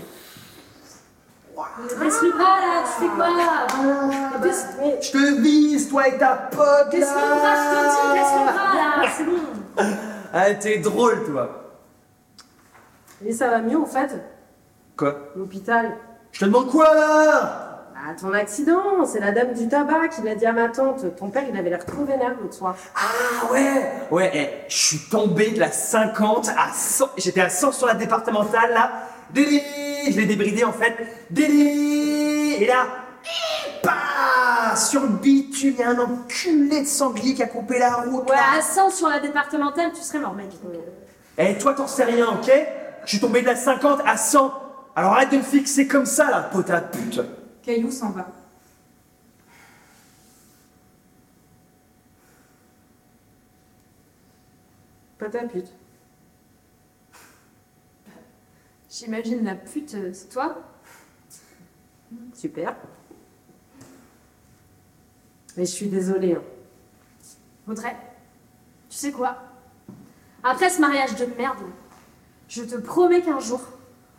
[1.99, 6.35] Baisse le bras là, tu fais quoi Baisse mais- Je te vise, toi et ta
[6.51, 9.87] pote baisse le bras, je te dis, baisse le bras là, c'est bon.
[10.33, 11.75] Ah, t'es drôle, toi.
[13.23, 14.11] Et ça va mieux en fait
[15.03, 15.97] Quoi L'hôpital.
[16.31, 20.33] Je te demande quoi là Bah, ton accident, c'est la dame du tabac qui l'a
[20.33, 21.03] dit à ma tante.
[21.17, 22.73] Ton père, il avait l'air trop vénère l'autre soir.
[22.95, 27.09] Ah ouais Ouais, eh, je suis tombé de la 50 à 100.
[27.17, 28.91] J'étais à 100 sur la départementale là.
[29.33, 29.61] Dédé
[30.09, 30.95] Je l'ai débridé en fait.
[31.29, 32.85] Dédé Et là,
[33.83, 37.95] bah, sur le bitume, il y a un enculé de sanglier qui a coupé la
[37.95, 38.29] route.
[38.29, 38.57] Ouais, là.
[38.57, 40.47] à 100 sur la départementale, tu serais mort, mec.
[41.37, 42.49] Eh, toi, t'en sais rien, ok
[43.03, 44.62] Je suis tombé de la 50 à 100.
[44.95, 47.21] Alors arrête de me fixer comme ça, là, pota de pute.
[47.63, 48.27] Caillou s'en va.
[55.31, 55.71] Ta pute.
[58.89, 60.61] J'imagine la pute, euh, c'est toi
[62.33, 62.75] Super.
[65.55, 66.35] Mais je suis désolée.
[66.35, 66.41] hein.
[67.67, 67.95] Audrey,
[68.89, 69.37] tu sais quoi?
[70.43, 71.59] Après ce mariage de merde,
[72.49, 73.61] je te promets qu'un jour,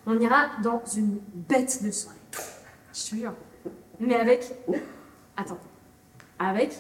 [0.06, 2.18] on ira dans une bête de soirée.
[2.92, 3.32] Je te jure.
[4.00, 4.52] Mais avec.
[5.36, 5.58] Attends.
[6.38, 6.76] Avec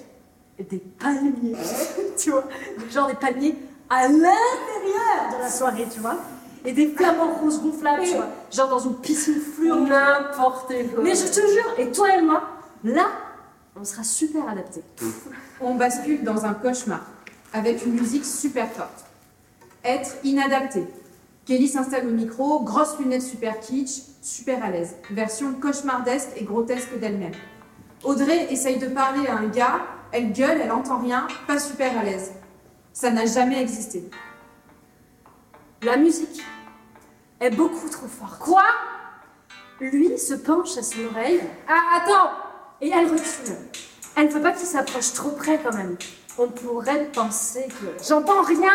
[0.58, 1.56] des palmiers.
[2.18, 2.44] tu vois
[2.92, 3.56] Genre des palmiers
[3.90, 6.16] à l'intérieur de la soirée, tu vois
[6.64, 9.80] Et des flamants roses gonflables, tu vois Genre dans une piscine fluo.
[9.80, 11.02] N'importe quoi.
[11.02, 12.42] Mais je te jure, et toi et moi,
[12.84, 13.06] là,
[13.76, 14.82] on sera super adaptés.
[15.60, 17.00] On bascule dans un cauchemar,
[17.52, 19.04] avec une musique super forte.
[19.84, 20.86] Être inadapté.
[21.46, 24.96] Kelly s'installe au micro, grosse lunette super kitsch, super à l'aise.
[25.10, 27.34] Version cauchemardesque et grotesque d'elle-même.
[28.02, 29.82] Audrey essaye de parler à un gars,
[30.12, 32.32] elle gueule, elle entend rien, pas super à l'aise.
[32.92, 34.08] Ça n'a jamais existé.
[35.82, 36.42] La musique
[37.40, 38.38] est beaucoup trop forte.
[38.38, 38.64] Quoi?
[39.80, 41.40] Lui se penche à son oreille.
[41.68, 42.30] Ah, attends
[42.80, 43.56] Et elle recule.
[44.16, 45.96] Elle ne veut pas qu'il s'approche trop près quand même.
[46.36, 48.72] On pourrait penser que J'entends rien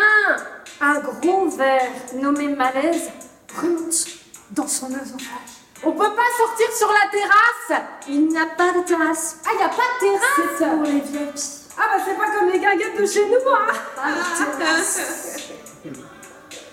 [0.80, 3.10] un gros verre nommé malaise
[3.54, 4.06] remonte
[4.52, 5.60] dans son œsophage.
[5.84, 9.36] On peut pas sortir sur la terrasse Il n'y a pas de terrasse.
[9.46, 11.34] Ah, y a pas de terrasse C'est pour les VIP.
[11.78, 15.50] Ah bah c'est pas comme les guinguettes de chez nous, hein Pas de terrasse.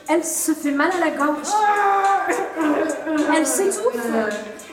[0.10, 1.48] Elle se fait mal à la gorge.
[3.36, 3.94] Elle s'étouffe.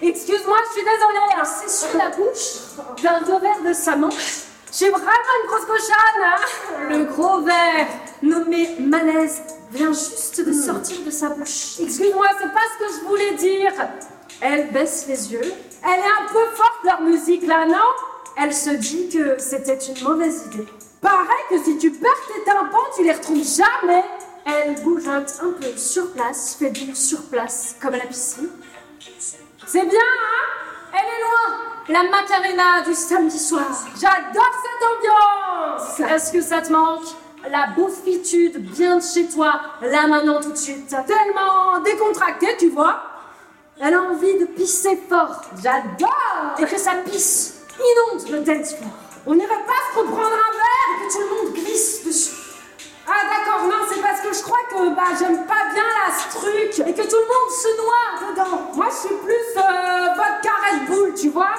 [0.01, 4.44] Excuse-moi, je suis désolée Elle s'essuie la bouche d'un revers de sa manche.
[4.75, 7.87] Suis vraiment une grosse cochonne hein Le gros verre
[8.23, 11.79] nommé malaise vient juste de sortir de sa bouche.
[11.79, 13.73] Excuse-moi, c'est pas ce que je voulais dire
[14.41, 15.53] Elle baisse les yeux.
[15.85, 17.77] Elle est un peu forte leur musique là, non?
[18.37, 20.67] Elle se dit que c'était une mauvaise idée.
[21.01, 24.03] Pareil que si tu perds tes tympans, tu les retrouves jamais
[24.45, 28.49] Elle bougeote un peu sur place, fait du sur place, comme à la piscine.
[29.69, 30.74] C'est bien, hein?
[30.97, 31.57] Elle est loin
[31.89, 33.67] La Macarena du samedi soir.
[34.01, 37.03] J'adore cette ambiance Est-ce que ça te manque?
[37.51, 40.89] La beaufitude bien de chez toi, là maintenant tout de suite.
[40.89, 43.03] Tellement décontractée, tu vois
[43.81, 48.91] Elle a envie de pisser fort J'adore et que sa pisse inonde le dance floor.
[49.27, 52.44] On n'irait pas se reprendre un verre Et que tout le monde glisse dessus.
[53.65, 55.85] Non, c'est parce que je crois que bah j'aime pas bien
[56.19, 58.71] ce truc Et que tout le monde se noie dedans.
[58.75, 61.55] Moi je suis plus euh, vodka Red Bull, tu vois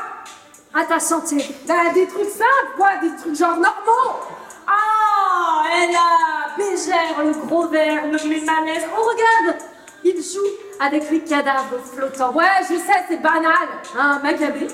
[0.74, 1.38] À ta santé.
[1.66, 4.20] T'as des trucs simples, quoi, des trucs genre normaux
[4.68, 8.86] Ah, elle a Bégère, le gros verre, nommé malaise.
[8.98, 9.58] Oh, regarde
[10.04, 10.40] Il joue
[10.80, 12.32] avec les cadavres flottants.
[12.34, 14.68] Ouais, je sais, c'est banal Un macabé,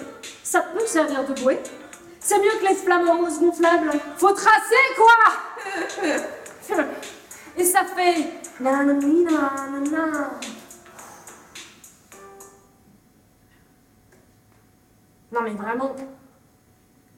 [0.44, 1.60] ça peut servir de bouée.
[2.20, 3.92] C'est mieux que les flamants roses gonflables.
[4.18, 6.06] Faut tracer, quoi
[7.58, 8.28] Et ça fait...
[15.32, 15.96] Non mais vraiment,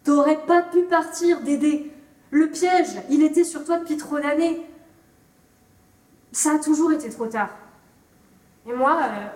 [0.03, 1.91] t'aurais pas pu partir, Dédé.
[2.29, 4.65] Le piège, il était sur toi depuis trop d'années.
[6.31, 7.49] Ça a toujours été trop tard.
[8.65, 9.27] Et moi, euh,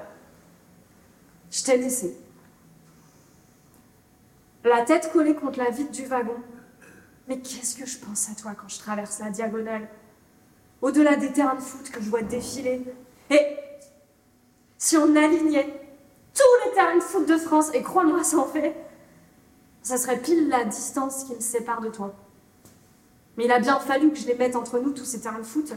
[1.51, 2.17] je t'ai laissé.
[4.63, 6.37] La tête collée contre la vitre du wagon.
[7.27, 9.87] Mais qu'est-ce que je pense à toi quand je traverse la diagonale?
[10.81, 12.81] Au-delà des terrains de foot que je vois défiler.
[13.29, 13.57] Et
[14.77, 15.87] si on alignait
[16.33, 18.75] tous les terrains de foot de France, et crois-moi, ça en fait,
[19.81, 22.13] ça serait pile la distance qui me sépare de toi.
[23.37, 25.43] Mais il a bien fallu que je les mette entre nous, tous ces terrains de
[25.43, 25.73] foot.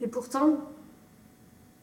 [0.00, 0.58] Et pourtant,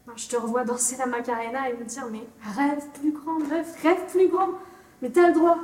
[0.05, 3.67] ben, je te revois danser la Macarena et me dire Mais rêve plus grand, rêve,
[3.83, 4.49] rêve plus grand.
[5.01, 5.57] Mais t'as le droit.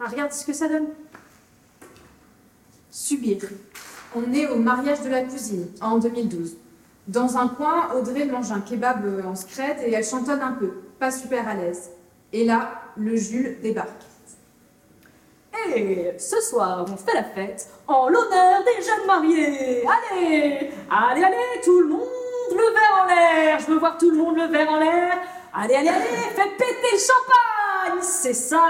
[0.00, 0.88] Ah, regarde ce que ça donne.
[2.90, 3.38] Subir.
[4.14, 6.56] On est au mariage de la cousine, en 2012.
[7.08, 10.70] Dans un coin, Audrey mange un kebab euh, en secrète et elle chantonne un peu,
[11.00, 11.90] pas super à l'aise.
[12.32, 14.02] Et là, le Jules débarque.
[15.74, 19.84] Et ce soir, on fait la fête en l'honneur des jeunes mariés.
[19.86, 22.02] Allez, allez, allez, tout le monde,
[22.50, 23.58] le verre en l'air.
[23.60, 25.18] Je veux voir tout le monde le verre en l'air.
[25.54, 26.04] Allez, allez, allez,
[26.34, 28.64] faites péter le champagne, c'est ça.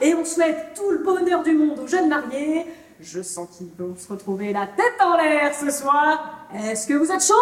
[0.00, 2.66] Et on souhaite tout le bonheur du monde aux jeunes mariés.
[3.02, 6.46] Je sens qu'ils vont se retrouver la tête en l'air ce soir.
[6.54, 7.34] Est-ce que vous êtes chaud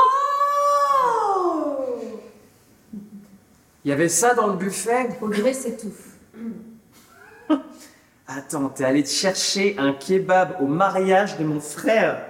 [3.85, 5.09] Il y avait ça dans le buffet?
[5.21, 6.15] Audrey s'étouffe.
[8.29, 12.23] Attends, t'es allé te chercher un kebab au mariage de mon frère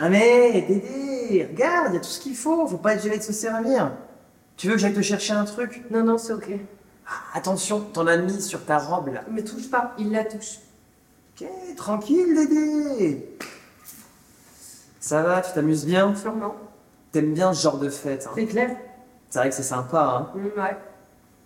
[0.00, 3.18] Ah mais, Dédé, regarde, il y a tout ce qu'il faut, faut pas être gêné
[3.18, 3.92] de se servir.
[4.56, 5.82] Tu veux que j'aille te chercher un truc?
[5.90, 6.48] Non, non, c'est ok.
[7.06, 9.22] Ah, Attention, t'en as mis sur ta robe là.
[9.30, 9.92] Me touche pas.
[9.98, 10.58] Il la touche.
[11.44, 13.36] Ok, tranquille Dédé
[15.00, 16.54] Ça va, tu t'amuses bien Sûrement.
[17.12, 18.76] T'aimes bien ce genre de fête, hein C'est clair
[19.30, 20.76] C'est vrai que c'est sympa, hein Mm, Ouais.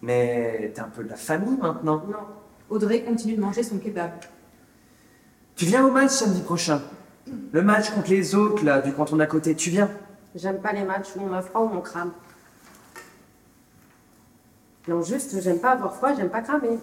[0.03, 2.03] Mais t'es un peu de la famille maintenant.
[2.07, 2.21] Non.
[2.69, 4.11] Audrey continue de manger son kebab.
[5.57, 6.83] Tu viens au match samedi prochain
[7.53, 9.91] Le match contre les autres là, du canton d'à côté, tu viens
[10.35, 12.13] J'aime pas les matchs où on a froid ou on crame.
[14.87, 16.79] Non, juste, j'aime pas avoir froid, j'aime pas cramer.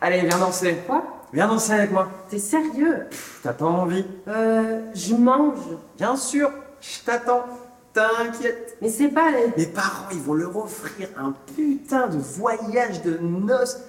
[0.00, 0.76] Allez, viens danser.
[0.86, 1.02] Quoi?
[1.32, 2.08] Viens danser avec moi.
[2.30, 3.06] T'es sérieux?
[3.42, 5.58] T'as pas envie Euh, je mange.
[5.96, 6.50] Bien sûr,
[6.80, 7.44] je t'attends.
[7.92, 8.76] T'inquiète.
[8.82, 9.52] Mais c'est pas les...
[9.56, 13.76] Mes parents, ils vont leur offrir un putain de voyage de noces.
[13.76, 13.82] Tu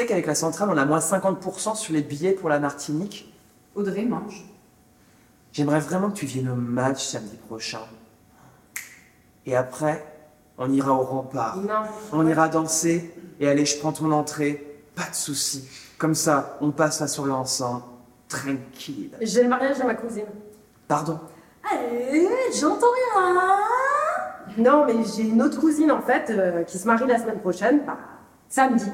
[0.00, 3.32] sais qu'avec la centrale, on a moins 50% sur les billets pour la Martinique?
[3.76, 4.44] Audrey mange.
[5.52, 7.78] J'aimerais vraiment que tu viennes au match samedi prochain.
[9.46, 10.04] Et après,
[10.58, 11.56] on ira au rempart.
[11.58, 11.82] Non.
[12.12, 13.14] On ira danser.
[13.38, 14.80] Et allez, je prends ton entrée.
[14.96, 15.68] Pas de soucis.
[15.98, 17.82] Comme ça, on passe la soirée ensemble.
[18.28, 19.10] Tranquille.
[19.20, 20.24] J'ai le mariage de ma cousine.
[20.88, 21.18] Pardon?
[21.70, 23.34] Allez, j'entends rien.
[24.58, 27.82] Non, mais j'ai une autre cousine en fait euh, qui se marie la semaine prochaine,
[27.86, 27.98] bah,
[28.48, 28.90] samedi,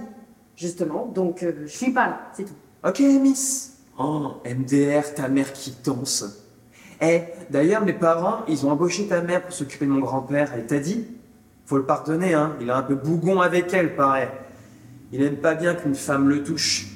[0.57, 1.07] justement.
[1.07, 2.55] Donc euh, je suis pas là, c'est tout.
[2.85, 3.79] Ok, Miss.
[3.99, 6.25] Oh, MDR, ta mère qui danse.
[7.03, 10.53] Eh, d'ailleurs, mes parents, ils ont embauché ta mère pour s'occuper de mon grand-père.
[10.55, 11.07] Elle t'a dit?
[11.67, 12.57] Faut le pardonner, hein.
[12.61, 14.31] Il est un peu bougon avec elle, paraît.
[15.13, 16.87] Il aime pas bien qu'une femme le touche.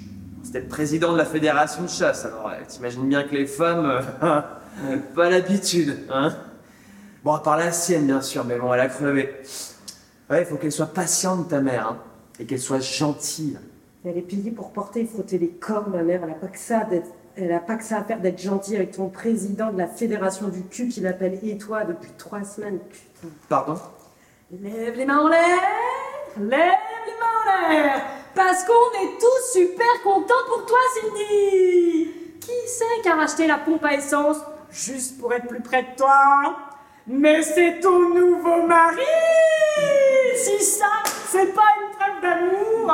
[0.42, 4.02] C'était le président de la fédération de chasse, alors euh, t'imagines bien que les femmes,
[4.22, 6.32] euh, pas l'habitude, hein.
[7.24, 9.34] Bon, à part la sienne, bien sûr, mais bon, elle a crevé.
[10.30, 11.98] Ouais, il faut qu'elle soit patiente, ta mère, hein.
[12.38, 13.58] Et qu'elle soit gentille.
[14.04, 16.20] Elle est payée pour porter et frotter les corps, ma mère.
[16.24, 17.08] Elle a pas que ça d'être.
[17.36, 20.48] Elle a pas que ça à faire d'être gentille avec ton président de la fédération
[20.48, 22.78] du cul qui l'appelle et toi depuis trois semaines.
[22.78, 23.34] Putain.
[23.48, 23.74] Pardon?
[24.52, 25.58] Lève les mains en l'air.
[26.38, 26.93] Lève
[28.34, 32.11] Parce qu'on est tous super contents pour toi, Cindy.
[32.40, 34.38] Qui c'est qui a racheté la pompe à essence?
[34.70, 36.57] Juste pour être plus près de toi.
[37.07, 39.02] Mais c'est ton nouveau mari!
[40.36, 40.86] Si ça,
[41.28, 42.92] c'est pas une preuve d'amour,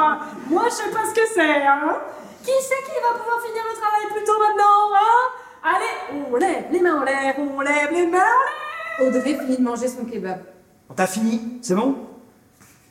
[0.49, 1.97] moi je sais pas ce que c'est, hein.
[2.45, 5.31] Qui c'est qui va pouvoir finir le travail plus tôt maintenant, hein?
[5.63, 9.09] Allez, on lève les mains en l'air, on lève les mains en l'air!
[9.09, 10.41] Audrey finit de manger son kebab.
[10.89, 11.97] On t'a fini C'est bon?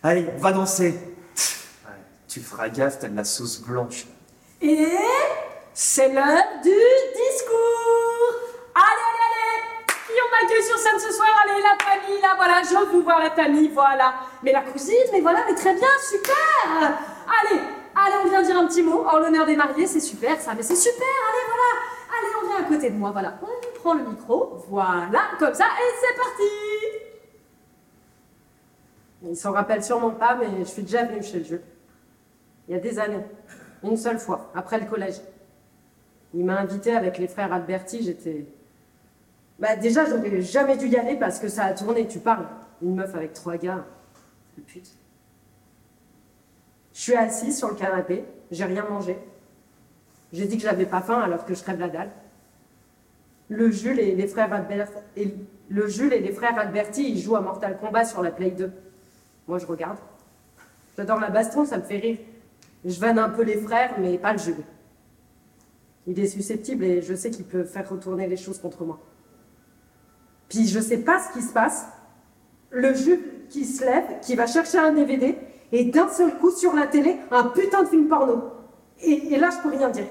[0.01, 0.97] Allez, on va danser.
[2.29, 4.05] Tu feras gaffe, t'as de la sauce blanche.
[4.61, 4.87] Et
[5.73, 8.35] c'est l'heure du discours.
[8.75, 9.63] Allez, allez, allez.
[9.87, 11.27] Qui on accueille sur scène ce soir?
[11.43, 14.13] Allez, la famille, là, voilà, je veux voir la famille, voilà.
[14.43, 16.69] Mais la cousine, mais voilà, mais très bien, super.
[16.77, 17.61] Allez,
[17.95, 20.61] allez, on vient dire un petit mot en l'honneur des mariés, c'est super ça, mais
[20.61, 21.81] c'est super, allez, voilà.
[22.15, 23.39] Allez, on vient à côté de moi, voilà.
[23.41, 26.43] On prend le micro, voilà, comme ça, et c'est parti.
[29.23, 31.63] Il s'en rappelle sûrement pas, mais je suis déjà venue chez le jeu.
[32.69, 33.25] Il y a des années.
[33.83, 35.15] Une seule fois, après le collège.
[36.35, 38.45] Il m'a invité avec les frères Alberti, j'étais.
[39.57, 42.45] Bah, déjà, j'aurais jamais dû y aller parce que ça a tourné, tu parles.
[42.83, 43.85] Une meuf avec trois gars.
[44.55, 44.91] Sale pute.
[46.93, 49.17] Je suis assise sur le canapé, j'ai rien mangé.
[50.31, 52.11] J'ai dit que j'avais pas faim alors que je crève la dalle.
[53.47, 54.49] Le Jules et les frères
[55.69, 58.71] le Jules et les frères Alberti, ils jouent à Mortal Kombat sur la Play 2.
[59.47, 59.97] Moi, je regarde.
[60.97, 62.17] J'adore la baston, ça me fait rire.
[62.85, 64.63] Je vanne un peu les frères, mais pas le Jules.
[66.07, 68.99] Il est susceptible et je sais qu'il peut faire retourner les choses contre moi.
[70.47, 71.85] Puis je sais pas ce qui se passe.
[72.71, 75.37] Le Jules qui se lève, qui va chercher un DVD,
[75.71, 78.43] et d'un seul coup sur la télé, un putain de film porno.
[79.01, 80.07] Et, là, je peux rien dire.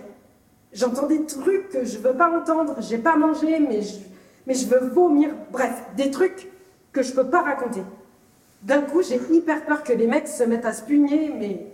[0.72, 3.96] J'entends des trucs que je veux pas entendre, j'ai pas mangé, mais je,
[4.46, 5.30] mais je veux vomir.
[5.50, 6.50] Bref, des trucs
[6.92, 7.82] que je peux pas raconter.
[8.62, 11.66] D'un coup, j'ai hyper peur que les mecs se mettent à se pugner, mais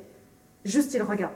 [0.64, 1.34] juste ils regardent.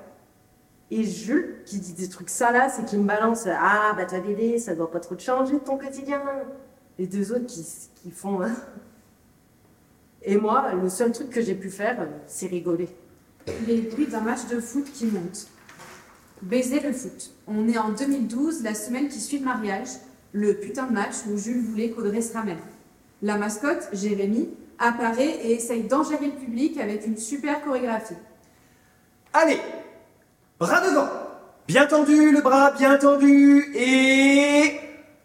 [0.91, 4.59] Et Jules, qui dit des trucs salaces et qui me balance Ah, bah ta BD,
[4.59, 6.23] ça doit pas trop te changer de ton quotidien.
[6.99, 7.67] Les deux autres qui,
[8.03, 8.41] qui font.
[8.43, 8.53] hein.
[10.23, 12.89] Et moi, le seul truc que j'ai pu faire, c'est rigoler.
[13.67, 15.47] Les bruits d'un match de foot qui monte.
[16.43, 17.33] Baiser le foot.
[17.47, 19.89] On est en 2012, la semaine qui suit le mariage,
[20.33, 22.59] le putain de match où Jules voulait qu'Audrey se ramène.
[23.23, 24.49] La mascotte, Jérémy,
[24.79, 28.15] apparaît et essaye d'engérer le public avec une super chorégraphie.
[29.41, 29.61] Allez,
[30.59, 31.07] bras devant.
[31.69, 33.73] Bien tendu, le bras bien tendu.
[33.73, 34.81] Et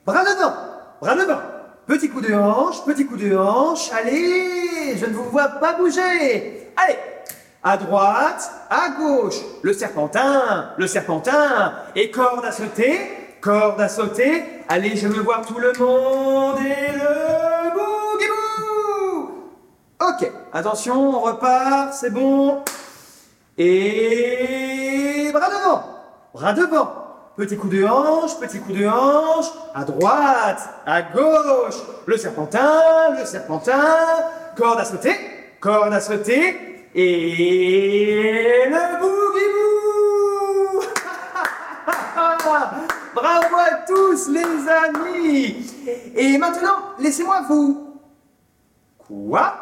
[0.06, 0.54] bras devant,
[1.02, 1.42] bras devant.
[1.88, 3.92] Petit coup de hanche, petit coup de hanche.
[3.92, 6.70] Allez, je ne vous vois pas bouger.
[6.78, 6.96] Allez,
[7.64, 9.38] à droite, à gauche.
[9.64, 11.74] Le serpentin, le serpentin.
[11.96, 13.00] Et corde à sauter,
[13.42, 14.44] corde à sauter.
[14.70, 16.60] Allez, je veux voir tout le monde.
[16.60, 19.32] Et le bougie-bou.
[20.00, 22.64] Ok, attention, on repart, c'est bon.
[23.58, 25.84] Et bras devant,
[26.34, 26.90] bras devant.
[27.36, 31.76] Petit coup de hanche, petit coup de hanche, à droite, à gauche.
[32.06, 33.84] Le serpentin, le serpentin,
[34.56, 35.16] corde à sauter,
[35.60, 36.86] corde à sauter.
[36.96, 40.80] Et le boogie-boo.
[43.16, 45.74] Bravo à tous les amis.
[46.16, 48.00] Et maintenant, laissez-moi vous...
[48.98, 49.56] Quoi?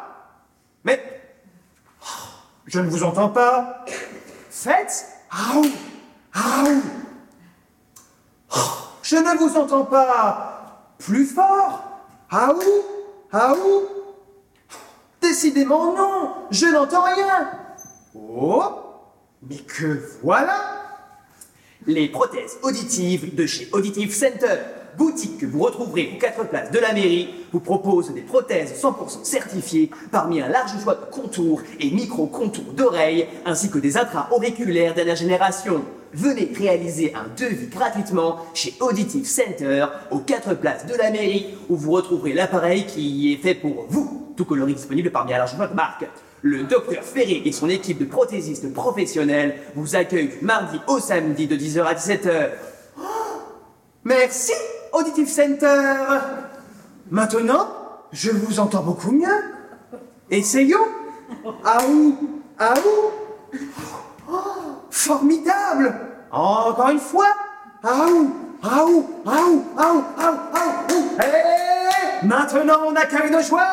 [0.84, 1.21] Mais...
[2.72, 3.84] Je ne vous entends pas.
[4.50, 5.06] Faites.
[5.30, 5.66] Aou.
[6.34, 6.82] Aou.
[9.04, 10.94] Je ne vous entends pas.
[10.98, 11.84] Plus fort.
[12.30, 12.62] Aou.
[13.34, 13.82] Aou.
[15.22, 16.34] Décidément non.
[16.50, 17.52] Je n'entends rien.
[18.16, 18.64] Oh.
[19.42, 20.82] Mais que voilà.
[21.86, 24.60] Les prothèses auditives de chez Auditive Center,
[24.98, 29.24] boutique que vous retrouverez aux quatre places de la mairie, vous propose des prothèses 100%
[29.24, 35.16] certifiées parmi un large choix de contours et micro-contours d'oreilles, ainsi que des intra-auriculaires dernière
[35.16, 35.84] génération.
[36.14, 41.76] Venez réaliser un devis gratuitement chez Auditive Center aux quatre places de la mairie, où
[41.76, 45.68] vous retrouverez l'appareil qui est fait pour vous, tout coloris disponible parmi un large choix
[45.68, 46.06] de marques.
[46.42, 51.48] Le docteur Ferré et son équipe de prothésistes professionnels vous accueillent du mardi au samedi
[51.48, 52.50] de 10h à 17h.
[54.04, 54.54] Merci,
[54.94, 55.96] Auditive Center.
[57.10, 57.68] Maintenant,
[58.12, 59.28] je vous entends beaucoup mieux.
[60.30, 60.88] Essayons.
[61.64, 62.18] Aou,
[62.60, 63.12] aou.
[64.30, 64.38] Oh,
[64.90, 65.94] formidable.
[66.32, 67.34] Encore une fois.
[67.84, 68.32] Aou,
[68.64, 71.22] aou, aou, aou, aou, aou.
[71.22, 73.66] Et maintenant, on accueille nos joueurs.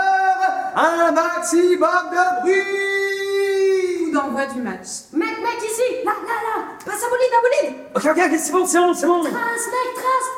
[0.74, 4.04] Un maximum de bruit.
[4.04, 4.88] Coup d'envoi du match.
[5.12, 8.66] Mec, mec, ici Là, là, là Passe à bolide, à bolide Ok, ok, c'est bon,
[8.66, 9.20] c'est bon, c'est bon.
[9.22, 10.30] Trace, mec, trace,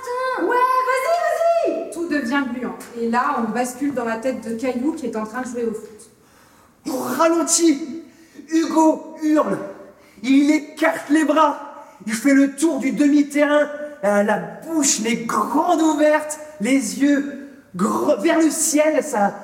[0.43, 2.77] Ouais, vas-y, vas-y Tout devient gluant.
[3.01, 5.65] Et là, on bascule dans la tête de Caillou qui est en train de jouer
[5.65, 6.11] au foot.
[6.89, 8.03] Au ralenti,
[8.49, 9.59] Hugo hurle.
[10.23, 11.71] Il écarte les bras.
[12.07, 13.69] Il fait le tour du demi-terrain,
[14.05, 19.35] euh, la bouche les grande ouverte, les yeux vers le ciel, sa,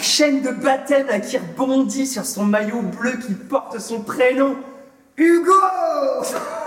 [0.00, 4.56] chaîne de baptême qui rebondit sur son maillot bleu qui porte son prénom.
[5.16, 5.52] Hugo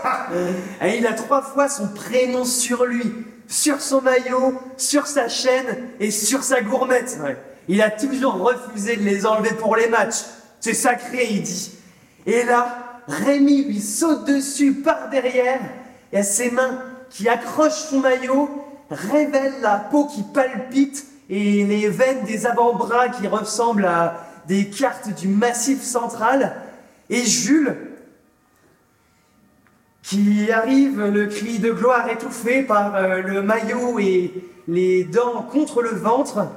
[0.82, 3.04] Et il a trois fois son prénom sur lui,
[3.52, 7.20] sur son maillot, sur sa chaîne et sur sa gourmette.
[7.22, 7.38] ouais.
[7.68, 10.24] Il a toujours refusé de les enlever pour les matchs.
[10.62, 11.74] C'est sacré, il dit.
[12.26, 15.60] Et là, Rémi lui saute dessus par derrière
[16.14, 18.50] et à ses mains qui accrochent son maillot
[18.90, 25.14] révèlent la peau qui palpite et les veines des avant-bras qui ressemblent à des cartes
[25.16, 26.56] du massif central.
[27.10, 27.76] Et Jules,
[30.04, 34.34] qui arrive le cri de gloire étouffé par euh, le maillot et
[34.68, 36.48] les dents contre le ventre.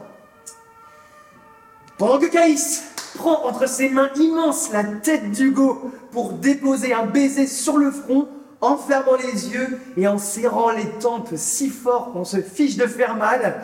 [1.98, 2.84] Pendant que Caïs
[3.14, 8.28] prend entre ses mains immenses la tête d'Hugo pour déposer un baiser sur le front,
[8.64, 12.86] en fermant les yeux et en serrant les tempes si fort qu'on se fiche de
[12.86, 13.62] faire mal.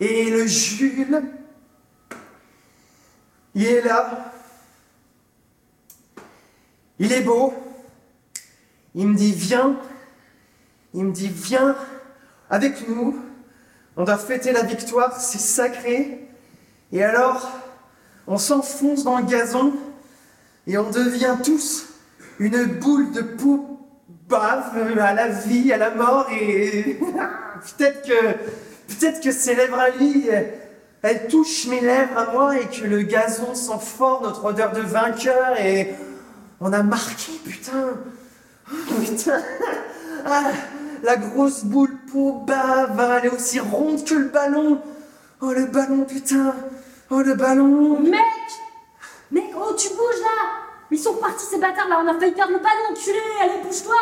[0.00, 1.22] Et le Jules,
[3.54, 4.32] il est là.
[6.98, 7.52] Il est beau.
[8.94, 9.76] Il me dit viens.
[10.94, 11.76] Il me dit viens
[12.50, 13.16] avec nous.
[13.96, 16.28] On doit fêter la victoire, c'est sacré.
[16.92, 17.50] Et alors,
[18.26, 19.72] on s'enfonce dans le gazon
[20.66, 21.86] et on devient tous
[22.38, 23.78] une boule de peau
[24.28, 26.98] bave à la vie, à la mort et
[27.78, 28.32] peut-être que
[28.88, 30.28] peut-être que ses lèvres à lui,
[31.02, 34.80] elles touchent mes lèvres à moi et que le gazon sent fort notre odeur de
[34.80, 35.94] vainqueur et
[36.60, 37.94] on a marqué, putain.
[38.68, 39.42] Putain.
[40.26, 40.50] Ah,
[41.02, 41.96] la grosse boule
[42.46, 44.80] bave, elle est aussi ronde que le ballon.
[45.40, 46.54] Oh le ballon, putain.
[47.10, 48.00] Oh le ballon.
[48.00, 48.20] Mec
[49.30, 50.50] Mec, oh, tu bouges là
[50.90, 53.62] Mais Ils sont repartis ces bâtards là, on a failli perdre le panneau, enculé Allez,
[53.62, 53.94] bouge-toi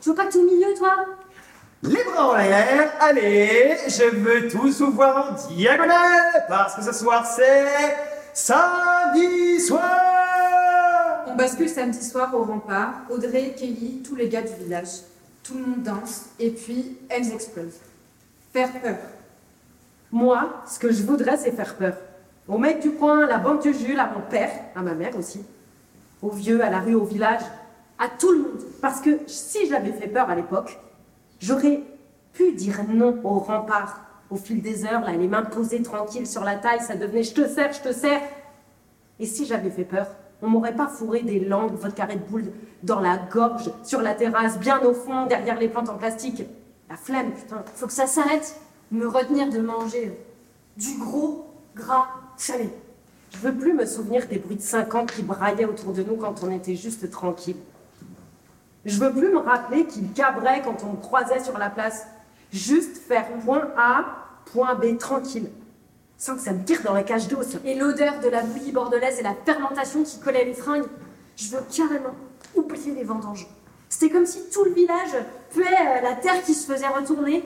[0.00, 0.96] Tu veux pas que t'es au milieu, toi?
[1.82, 6.92] Les bras en l'air, allez, je veux tous vous voir en diagonale, parce que ce
[6.92, 7.96] soir c'est
[8.34, 9.80] samedi soir
[11.40, 14.88] bascule samedi soir au rempart, Audrey, Kelly, tous les gars du village.
[15.42, 17.80] Tout le monde danse, et puis elles explosent.
[18.52, 18.98] Faire peur.
[20.12, 21.94] Moi, ce que je voudrais, c'est faire peur.
[22.46, 25.16] Au mec du coin, à la banque de Jules, à mon père, à ma mère
[25.16, 25.42] aussi.
[26.20, 27.40] Aux vieux, à la rue, au village,
[27.98, 28.62] à tout le monde.
[28.82, 30.78] Parce que si j'avais fait peur à l'époque,
[31.40, 31.80] j'aurais
[32.34, 34.02] pu dire non au rempart.
[34.28, 37.32] Au fil des heures, là, les mains posées tranquilles sur la taille, ça devenait je
[37.32, 38.20] te sers, je te sers.
[39.18, 40.06] Et si j'avais fait peur,
[40.42, 44.14] on m'aurait pas fourré des langues, votre carré de boule dans la gorge, sur la
[44.14, 46.42] terrasse, bien au fond, derrière les plantes en plastique.
[46.88, 47.62] La flemme, putain.
[47.74, 48.60] Faut que ça s'arrête.
[48.90, 50.18] Me retenir de manger
[50.76, 52.70] du gros, gras, salé.
[53.32, 56.42] Je veux plus me souvenir des bruits de 50 qui braillaient autour de nous quand
[56.42, 57.56] on était juste tranquille.
[58.84, 62.06] Je veux plus me rappeler qu'ils cabraient quand on me croisait sur la place.
[62.52, 64.04] Juste faire point A,
[64.46, 65.50] point B tranquille.
[66.20, 67.56] Sans que ça me tire dans la cage d'os.
[67.64, 70.84] Et l'odeur de la bouillie bordelaise et la fermentation qui collait les fringues.
[71.34, 72.14] Je veux carrément
[72.54, 73.48] oublier les vendanges.
[73.88, 75.16] C'était comme si tout le village
[75.48, 77.42] puait euh, la terre qui se faisait retourner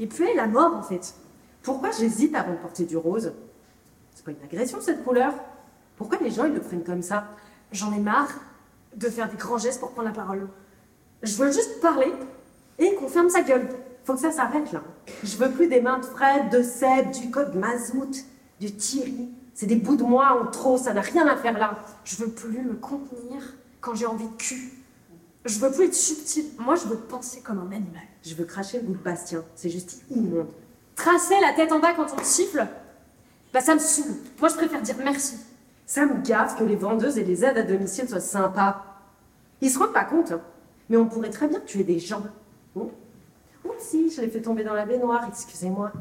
[0.00, 1.14] et puait la mort en fait.
[1.62, 3.32] Pourquoi j'hésite avant de porter du rose?
[4.12, 5.32] C'est pas une agression cette couleur
[5.96, 7.28] Pourquoi les gens ils le prennent comme ça?
[7.70, 8.32] J'en ai marre
[8.96, 10.48] de faire des grands gestes pour prendre la parole.
[11.22, 12.12] Je veux juste parler
[12.80, 13.68] et qu'on ferme sa gueule.
[14.02, 14.82] Faut que ça s'arrête là.
[15.22, 18.24] Je veux plus des mains de Fred, de Seb, du code Mazout,
[18.60, 19.30] du Thierry.
[19.54, 21.78] C'est des bouts de moi en trop, ça n'a rien à faire là.
[22.04, 23.42] Je veux plus me contenir
[23.80, 24.72] quand j'ai envie de cul.
[25.44, 26.44] Je veux plus être subtil.
[26.58, 28.02] Moi, je veux penser comme un animal.
[28.24, 29.44] Je veux cracher le goût de Bastien.
[29.54, 30.48] C'est juste immonde.
[30.96, 32.66] Tracer la tête en bas quand on te siffle,
[33.52, 34.16] bah ça me saoule.
[34.40, 35.36] Moi, je préfère dire merci.
[35.86, 38.84] Ça me gaffe que les vendeuses et les aides à domicile soient sympas.
[39.60, 40.40] Ils se rendent pas compte, hein.
[40.88, 42.22] mais on pourrait très bien tuer des gens.
[43.78, 45.92] Si, je l'ai fait tomber dans la baignoire, excusez-moi.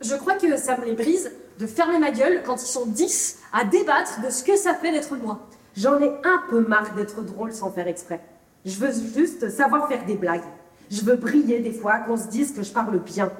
[0.00, 3.38] Je crois que ça me les brise de fermer ma gueule quand ils sont 10
[3.52, 5.40] à débattre de ce que ça fait d'être moi.
[5.76, 8.20] J'en ai un peu marre d'être drôle sans faire exprès.
[8.64, 10.44] Je veux juste savoir faire des blagues.
[10.90, 13.30] Je veux briller des fois, qu'on se dise que je parle bien.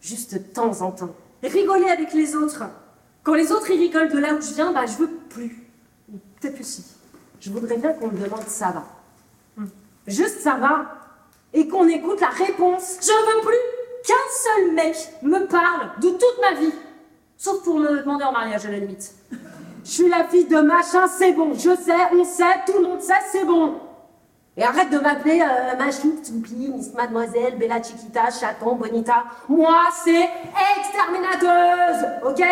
[0.00, 1.14] Juste de temps en temps.
[1.42, 2.64] Rigoler avec les autres.
[3.22, 5.66] Quand les autres rigolent de là où je viens, bah je veux plus.
[6.40, 6.84] Peut-être que si.
[7.40, 8.84] Je voudrais bien qu'on me demande ça va.
[9.56, 9.68] Hmm.
[10.06, 11.03] Juste ça va.
[11.54, 12.98] Et qu'on écoute la réponse.
[13.00, 13.56] Je veux plus
[14.06, 16.72] qu'un seul mec me parle de toute ma vie.
[17.38, 19.12] Sauf pour me demander en mariage à la limite.
[19.84, 21.54] Je suis la fille de machin, c'est bon.
[21.54, 23.74] Je sais, on sait, tout le monde sait, c'est bon.
[24.56, 29.24] Et arrête de m'appeler euh, Machou, Tsoupi, Miss Mademoiselle, Bella Chiquita, Chaton, Bonita.
[29.48, 30.28] Moi, c'est
[30.78, 32.42] exterminateuse, ok?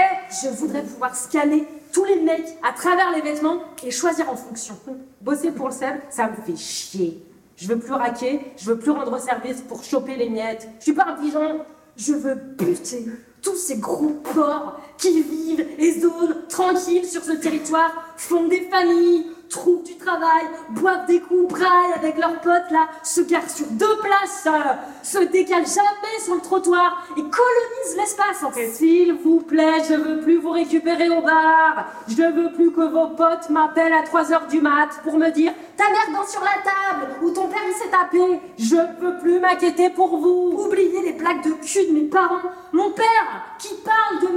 [0.43, 4.77] Je voudrais pouvoir scanner tous les mecs à travers les vêtements et choisir en fonction.
[5.21, 7.23] Bosser pour le sel, ça me fait chier.
[7.57, 10.69] Je veux plus raquer, je veux plus rendre service pour choper les miettes.
[10.79, 11.65] Je suis pas un pigeon.
[11.97, 13.05] Je veux buter
[13.43, 19.27] tous ces gros porcs qui vivent et zonent tranquilles sur ce territoire, font des familles,
[19.53, 23.99] trouvent du travail, boivent des coups, braillent avec leurs potes là, se garent sur deux
[23.99, 24.73] places, euh,
[25.03, 28.45] se décalent jamais sur le trottoir et colonisent l'espace.
[28.73, 31.87] S'il vous plaît, je veux plus vous récupérer au bar.
[32.09, 35.53] Je veux plus que vos potes m'appellent à 3 heures du mat pour me dire
[35.77, 38.41] ta mère danse sur la table ou ton père il s'est tapé.
[38.59, 40.55] Je veux plus m'inquiéter pour vous.
[40.59, 42.51] Oubliez les blagues de cul de mes parents.
[42.73, 43.72] Mon père qui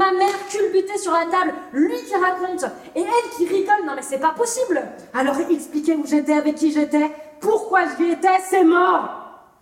[0.05, 3.85] ma mère culbutée sur la table, lui qui raconte et elle qui rigole.
[3.85, 4.81] Non mais c'est pas possible.
[5.13, 9.09] Alors expliquez où j'étais, avec qui j'étais, pourquoi j'y étais, c'est mort.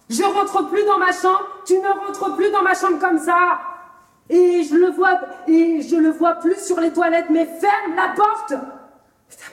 [0.09, 3.59] Je rentre plus dans ma chambre, tu ne rentres plus dans ma chambre comme ça.
[4.29, 8.13] Et je le vois, et je le vois plus sur les toilettes, mais ferme la
[8.15, 8.53] porte.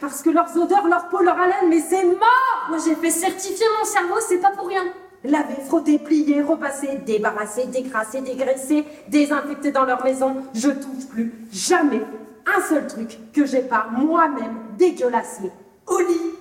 [0.01, 2.67] Parce que leurs odeurs, leur peau, leur haleine, mais c'est mort.
[2.69, 4.85] Moi j'ai fait certifier mon cerveau, c'est pas pour rien.
[5.23, 10.37] Laver, frotter, plier, repasser, débarrasser, décrasser, dégraisser, désinfecter dans leur maison.
[10.55, 12.01] Je touche plus jamais
[12.47, 15.51] un seul truc que j'ai pas moi-même dégueulassé
[15.87, 16.35] au lit.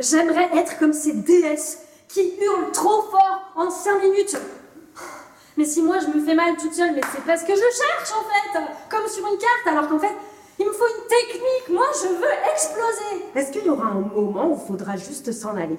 [0.00, 1.78] J'aimerais être comme ces déesses
[2.08, 4.36] qui hurlent trop fort en 5 minutes.
[5.56, 8.12] Mais si moi je me fais mal toute seule, mais c'est parce que je cherche
[8.12, 8.60] en fait,
[8.90, 10.14] comme sur une carte, alors qu'en fait,
[10.58, 11.68] il me faut une technique.
[11.70, 13.24] Moi, je veux exploser.
[13.34, 15.78] Est-ce qu'il y aura un moment où il faudra juste s'en aller?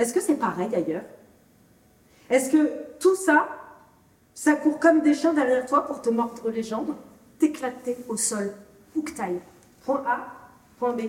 [0.00, 1.02] Est-ce que c'est pareil ailleurs?
[2.30, 3.48] Est-ce que tout ça,
[4.32, 6.94] ça court comme des chiens derrière toi pour te mordre les jambes
[7.38, 8.50] T'éclater au sol,
[8.96, 9.42] où que t'ailles?
[9.84, 10.26] Point A,
[10.78, 11.02] point B.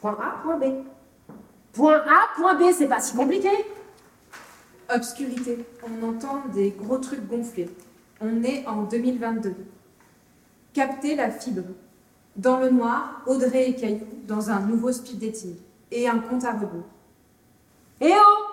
[0.00, 0.64] Point A, point B.
[1.72, 3.50] Point A, point B, c'est pas si compliqué.
[4.92, 5.64] Obscurité.
[5.84, 7.70] On entend des gros trucs gonflés.
[8.20, 9.54] On est en 2022.
[10.72, 11.68] Capter la fibre.
[12.34, 15.54] Dans le noir, Audrey et Caillou dans un nouveau speed dating
[15.92, 16.86] et un compte à rebours.
[18.00, 18.44] Eh oh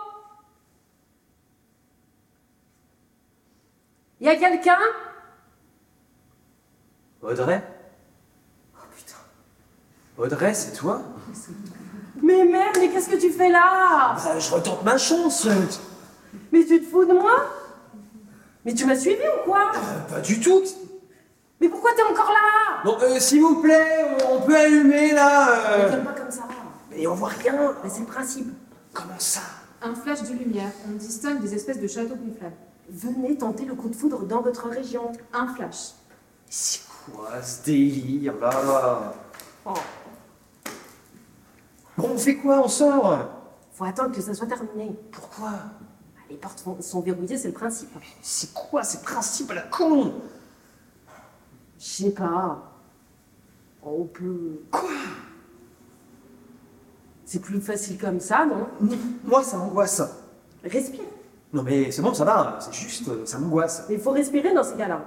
[4.21, 4.77] Y a quelqu'un?
[7.21, 7.61] Audrey?
[8.75, 9.15] Oh putain.
[10.17, 11.01] Audrey, c'est toi?
[12.23, 14.15] Mais merde, mais qu'est-ce que tu fais là?
[14.15, 15.45] Bah, Je retente ma chance.
[15.45, 15.51] euh,
[16.51, 17.35] Mais tu te fous de moi?
[18.63, 19.71] Mais tu m'as suivi ou quoi?
[20.09, 20.63] Pas du tout.
[21.61, 22.81] Mais pourquoi t'es encore là?
[22.83, 25.49] Bon, euh, s'il vous plaît, on peut allumer là.
[25.49, 25.85] euh.
[25.85, 26.43] Regarde pas comme ça.
[26.89, 27.75] Mais on voit rien.
[27.83, 28.47] Mais c'est le principe.
[28.95, 29.41] Comment ça?
[29.81, 32.55] Un flash de lumière, on distingue des espèces de châteaux gonflables.
[32.89, 35.11] Venez tenter le coup de foudre dans votre région.
[35.33, 35.91] Un flash.
[36.49, 36.81] C'est
[37.11, 39.13] quoi ce délire là
[39.65, 39.73] Oh.
[41.97, 42.61] Bon, on fait quoi?
[42.63, 43.29] On sort?
[43.73, 44.95] Faut attendre que ça soit terminé.
[45.11, 45.51] Pourquoi?
[46.29, 47.89] Les portes sont- sont verrouillées, c'est le principe.
[48.21, 50.13] C'est quoi ces principes à la con?
[51.77, 52.71] Je sais pas.
[53.83, 54.61] On peut.
[54.71, 54.89] Quoi?
[57.35, 58.65] C'est plus facile comme ça, non?
[59.25, 60.01] Moi, ça m'angoisse.
[60.63, 61.01] Respire.
[61.51, 63.83] Non mais c'est bon, ça va, c'est juste, ça m'angoisse.
[63.89, 65.03] Mais il faut respirer dans ces cas-là.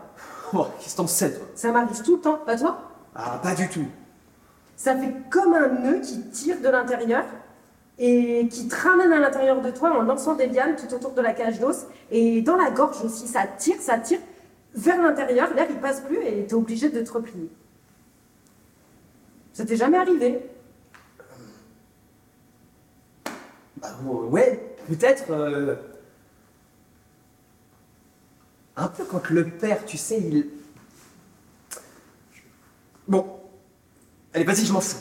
[0.52, 1.46] Oh, qu'est-ce que t'en sais, toi?
[1.54, 2.82] Ça m'arrive tout le temps, pas toi?
[3.14, 3.86] Ah, pas du tout.
[4.76, 7.24] Ça fait comme un nœud qui tire de l'intérieur
[7.98, 11.22] et qui te ramène à l'intérieur de toi en lançant des lianes tout autour de
[11.22, 11.86] la cage d'os.
[12.10, 14.20] Et dans la gorge aussi, ça tire, ça tire
[14.74, 17.48] vers l'intérieur, l'air il passe plus et t'es obligé de te replier.
[19.54, 20.42] Ça t'est jamais arrivé?
[23.80, 25.30] Bah, ouais, peut-être.
[25.30, 25.76] euh,
[28.76, 30.46] Un peu quand le père, tu sais, il.
[33.08, 33.40] Bon.
[34.32, 34.98] Allez, vas-y, je m'en fous.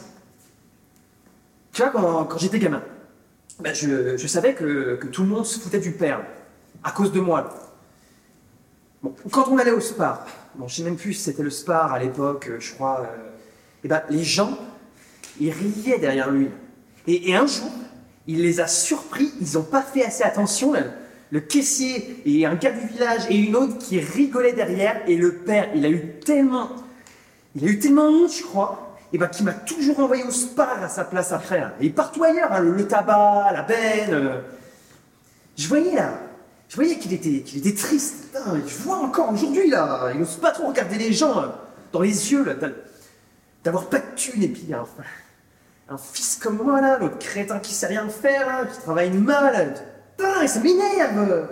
[1.73, 2.81] Tu vois, quand, j'étais gamin,
[3.59, 6.25] bah, je, savais que, tout le monde se foutait du père,
[6.83, 7.53] à cause de moi.
[9.31, 10.25] Quand on allait au spar,
[10.55, 13.29] bon, je sais même plus si c'était le spar à l'époque, je crois, euh,
[13.83, 14.57] et ben, les gens,
[15.39, 16.49] ils riaient derrière lui.
[17.05, 17.71] Et, et un jour,
[18.27, 20.73] il les a surpris, ils n'ont pas fait assez attention.
[21.31, 25.01] Le caissier et un gars du village et une autre qui rigolaient derrière.
[25.07, 26.69] Et le père, il a eu tellement,
[27.55, 30.83] il a eu tellement honte, je crois, et ben, qu'il m'a toujours envoyé au spar
[30.83, 31.63] à sa place après.
[31.81, 34.13] Et partout ailleurs, hein, le, tabac, la benne.
[34.13, 34.41] euh.
[35.57, 36.13] Je voyais là,
[36.69, 38.37] je voyais qu'il était, qu'il était triste.
[38.67, 41.47] Je vois encore aujourd'hui là, il n'ose pas trop regarder les gens euh,
[41.91, 42.45] dans les yeux
[43.63, 44.49] d'avoir pas de thunes et
[45.89, 49.73] un fils comme moi là, l'autre crétin qui sait rien faire, là, qui travaille mal.
[50.17, 51.47] Putain, et ça m'énerve.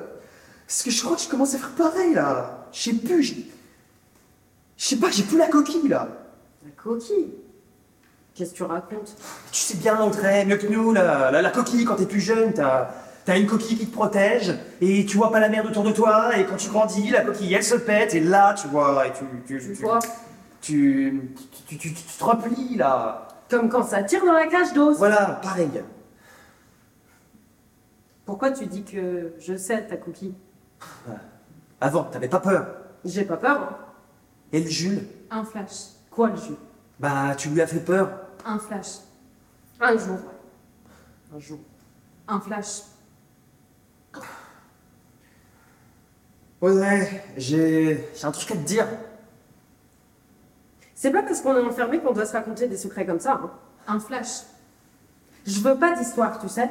[0.68, 2.66] Parce que je crois que je commence à faire pareil là.
[2.72, 3.50] Je sais plus, j'ai-
[4.78, 6.08] je sais pas, j'ai plus la coquille là.
[6.66, 7.34] La coquille?
[8.34, 9.16] Qu'est-ce que tu racontes?
[9.52, 12.52] Tu sais bien, Audrey, mieux que nous, la, la, la coquille, quand t'es plus jeune,
[12.54, 12.90] t'as
[13.28, 16.38] as une coquille qui te protège, et tu vois pas la merde autour de toi,
[16.38, 19.24] et quand tu grandis, la coquille, elle se pète, et là, tu vois, et tu...
[20.62, 21.22] Tu,
[21.68, 23.28] tu, tu- tu te replies, là.
[23.56, 24.98] Comme quand ça tire dans la cage d'os.
[24.98, 25.72] Voilà, pareil.
[28.26, 30.34] Pourquoi tu dis que je sais ta coquille
[31.80, 32.68] Avant, t'avais pas peur.
[33.06, 33.62] J'ai pas peur.
[33.62, 33.78] hein.
[34.52, 35.92] Et le Jules, Un flash.
[36.12, 36.56] Quoi le jus
[37.00, 38.10] bah, tu lui as fait peur.
[38.46, 38.88] Un flash.
[39.80, 40.20] Un jour.
[41.34, 41.60] Un jour.
[42.28, 42.82] Un flash.
[46.60, 48.86] Audrey, j'ai j'ai un truc à te dire.
[50.96, 53.34] C'est pas parce qu'on est enfermé qu'on doit se raconter des secrets comme ça.
[53.44, 53.52] hein.
[53.88, 54.44] Un flash.
[55.46, 56.70] Je veux pas d'histoire, tu sais.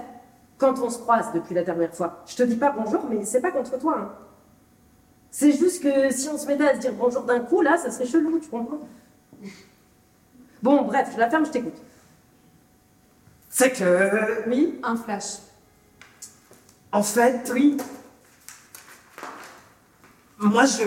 [0.58, 3.40] Quand on se croise depuis la dernière fois, je te dis pas bonjour, mais c'est
[3.40, 3.96] pas contre toi.
[3.98, 4.12] hein.
[5.30, 7.90] C'est juste que si on se mettait à se dire bonjour d'un coup, là, ça
[7.90, 8.78] serait chelou, tu comprends
[10.62, 11.76] Bon, bref, je la ferme, je t'écoute.
[13.50, 14.48] C'est que...
[14.48, 15.38] Oui Un flash.
[16.92, 17.76] En fait, oui.
[20.38, 20.84] Moi, je...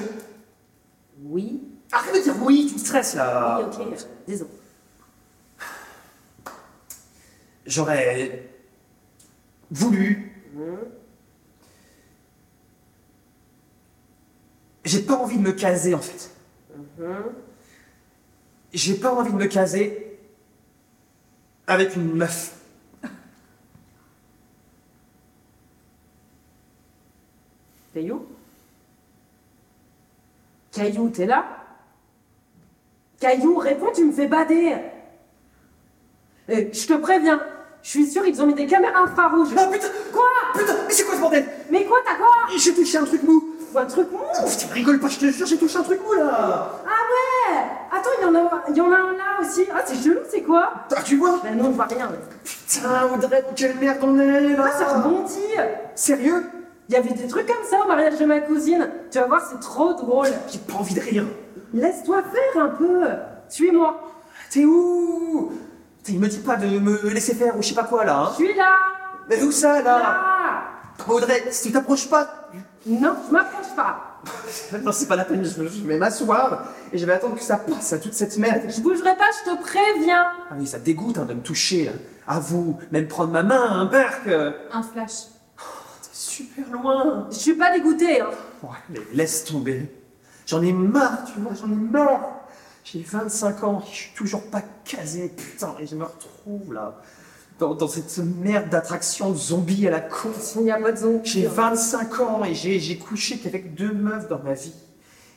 [1.23, 1.66] Oui.
[1.97, 3.59] Arrête de dire oui, tu me stresses, là.
[3.59, 3.87] Oui, ok.
[4.27, 4.51] Désolé.
[7.65, 8.49] J'aurais
[9.71, 10.31] voulu.
[14.85, 16.29] J'ai pas envie de me caser en fait.
[18.73, 20.19] J'ai pas envie de me caser
[21.65, 22.61] avec une meuf.
[27.93, 28.27] Caillou
[30.71, 31.56] Caillou, t'es là?
[33.19, 34.75] Caillou, réponds, tu me fais bader.
[36.49, 37.41] Eh, Je te préviens,
[37.81, 39.49] je suis sûre ils ont mis des caméras infrarouges.
[39.57, 40.23] Ah putain Quoi?
[40.53, 41.45] Putain, mais c'est quoi ce bordel?
[41.71, 42.27] Mais quoi, t'as quoi?
[42.57, 43.43] J'ai touché un truc mou.
[43.75, 44.19] Un truc mou?
[44.19, 46.71] Oh, putain, rigole pas, je te jure, j'ai touché un truc mou là.
[46.85, 47.57] Ah ouais!
[47.91, 49.65] Attends, il y, en a, il y en a un là aussi.
[49.73, 50.71] Ah, c'est chelou, c'est quoi?
[50.95, 51.39] Ah, tu vois?
[51.43, 52.09] Ben non, je vois rien.
[52.43, 54.65] Putain, Audrey, quelle merde on est là.
[54.67, 55.33] Ah, ça rebondit.
[55.95, 56.45] Sérieux?
[56.89, 58.89] Il y avait des trucs comme ça au mariage de ma cousine.
[59.11, 60.29] Tu vas voir, c'est trop drôle.
[60.49, 61.25] J'ai pas envie de rire.
[61.73, 63.03] Laisse-toi faire un peu.
[63.49, 64.01] Suis-moi.
[64.49, 65.51] T'es où?
[66.07, 68.23] Il me dit pas de me laisser faire ou je sais pas quoi là.
[68.25, 68.33] Je Hein.
[68.47, 68.75] suis là
[69.29, 69.99] Mais où ça là?
[69.99, 70.63] Là
[71.07, 72.49] Audrey, si tu t'approches pas.
[72.85, 74.03] Non, je m'approche pas.
[74.83, 77.57] Non, c'est pas la peine, je, je vais m'asseoir et je vais attendre que ça
[77.57, 78.63] passe à toute cette merde.
[78.67, 80.25] Je bougerai pas, je te préviens.
[80.49, 81.85] Ah oui, ça dégoûte hein, de me toucher.
[81.85, 81.91] là.
[82.27, 83.89] À vous, même prendre ma main, un
[84.27, 85.27] euh, Un flash.
[86.01, 87.27] T'es super loin.
[87.31, 88.19] Je suis pas dégoûtée.
[88.21, 88.29] Hein.
[88.63, 89.89] Ouais, mais laisse tomber.
[90.47, 92.47] J'en ai marre, tu vois, j'en ai marre.
[92.83, 97.01] J'ai 25 ans, je suis toujours pas casé, putain, et je me retrouve là,
[97.59, 100.31] dans, dans cette merde d'attraction de zombies à la con.
[100.55, 101.29] Il n'y a pas de zombies.
[101.29, 104.73] J'ai 25 ans et j'ai couché qu'avec deux meufs dans ma vie.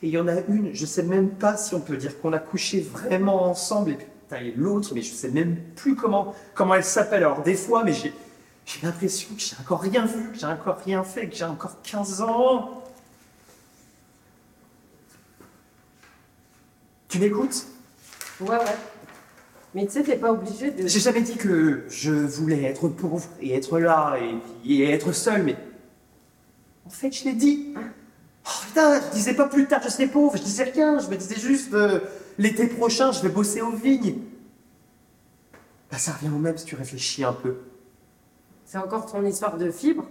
[0.01, 2.33] Et il y en a une, je sais même pas si on peut dire qu'on
[2.33, 3.97] a couché vraiment ensemble, et
[4.39, 7.23] et l'autre, mais je sais même plus comment, comment elle s'appelle.
[7.23, 8.13] Alors des fois, mais j'ai
[8.65, 11.81] j'ai l'impression que j'ai encore rien vu, que j'ai encore rien fait, que j'ai encore
[11.81, 12.80] 15 ans.
[17.11, 17.67] Tu m'écoutes?
[18.39, 18.77] Ouais, ouais.
[19.75, 20.87] Mais tu sais, t'es pas obligé de.
[20.87, 24.17] J'ai jamais dit que je voulais être pauvre et être là
[24.65, 25.57] et, être seul, mais
[26.85, 27.73] en fait, je l'ai dit.
[28.45, 31.17] Oh putain, je disais pas plus tard je serai pauvre, je disais rien, je me
[31.17, 31.99] disais juste euh,
[32.37, 34.19] l'été prochain, je vais bosser aux vignes.
[35.91, 37.57] Bah, ça revient au même si tu réfléchis un peu.
[38.63, 40.05] C'est encore ton histoire de fibre?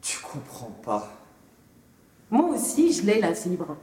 [0.00, 1.12] Tu comprends pas.
[2.30, 3.76] Moi aussi, je l'ai, la fibre.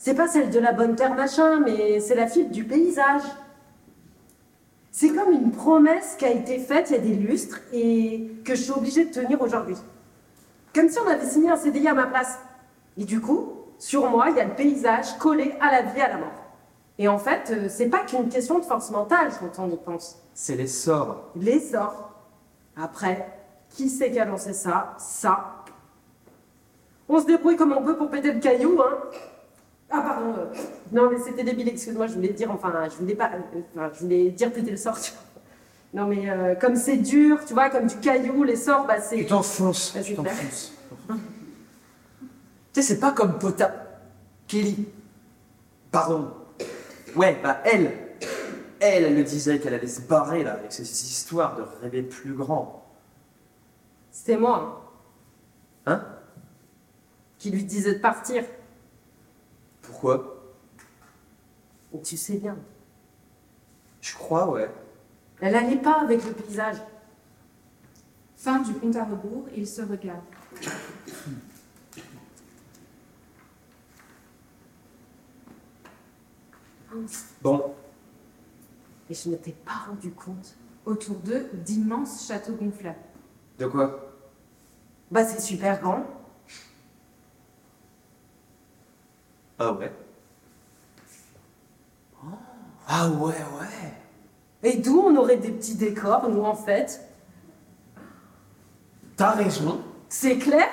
[0.00, 3.20] C'est pas celle de la bonne terre machin, mais c'est la fibre du paysage.
[4.90, 8.54] C'est comme une promesse qui a été faite il y a des lustres et que
[8.54, 9.76] je suis obligée de tenir aujourd'hui.
[10.74, 12.38] Comme si on avait signé un CDI à ma place.
[12.96, 16.02] Et du coup, sur moi, il y a le paysage collé à la vie et
[16.02, 16.44] à la mort.
[16.96, 20.16] Et en fait, euh, c'est pas qu'une question de force mentale quand on y pense.
[20.32, 21.28] C'est les sorts.
[21.36, 22.10] Les sorts.
[22.74, 23.28] Après,
[23.68, 24.94] qui c'est qui a lancé ça?
[24.96, 25.56] Ça.
[27.06, 28.96] On se débrouille comme on peut pour péter le caillou, hein.
[29.90, 30.34] Ah, pardon.
[30.38, 30.54] euh,
[30.92, 33.30] Non, mais c'était débile, excuse-moi, je voulais dire, enfin, je voulais pas.
[33.34, 35.22] euh, enfin, je voulais dire péter le sort, tu vois.
[36.02, 39.16] Non, mais euh, comme c'est dur, tu vois, comme du caillou, les sorts, bah c'est.
[39.16, 40.72] Tu t'enfonces, Vas-y, tu t'enfonces.
[41.08, 41.14] tu
[42.74, 43.86] sais, c'est pas comme Pota.
[44.46, 44.86] Kelly.
[45.90, 46.30] Pardon.
[47.16, 47.92] Ouais, bah elle.
[48.82, 52.32] Elle, elle le disait qu'elle allait se barrer là avec ces histoires de rêver plus
[52.32, 52.86] grand.
[54.10, 54.94] C'était moi
[55.86, 56.04] hein, Hein?
[57.38, 58.44] Qui lui disais de partir.
[59.90, 60.36] Pourquoi?
[61.92, 62.56] Et tu sais bien.
[64.00, 64.70] Je crois, ouais.
[65.40, 66.76] Elle allait pas avec le paysage.
[68.36, 70.22] Fin du compte à rebours, il se regarde.
[77.42, 77.74] Bon,
[79.08, 80.54] Et je ne t'ai pas rendu compte.
[80.86, 82.96] Autour d'eux, d'immenses châteaux gonflables.
[83.58, 84.12] de quoi?
[85.10, 86.04] Bah, c'est super grand.
[89.62, 89.92] Ah ouais
[92.88, 94.70] Ah ouais, ouais.
[94.70, 96.98] Et d'où on aurait des petits décors, nous, en fait?
[99.16, 99.82] T'as raison.
[100.08, 100.66] C'est clair?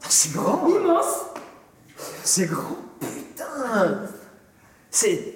[0.00, 0.68] C'est grand.
[0.68, 1.24] Immense
[2.22, 2.76] C'est grand.
[3.00, 4.02] Putain.
[4.90, 5.34] C'est.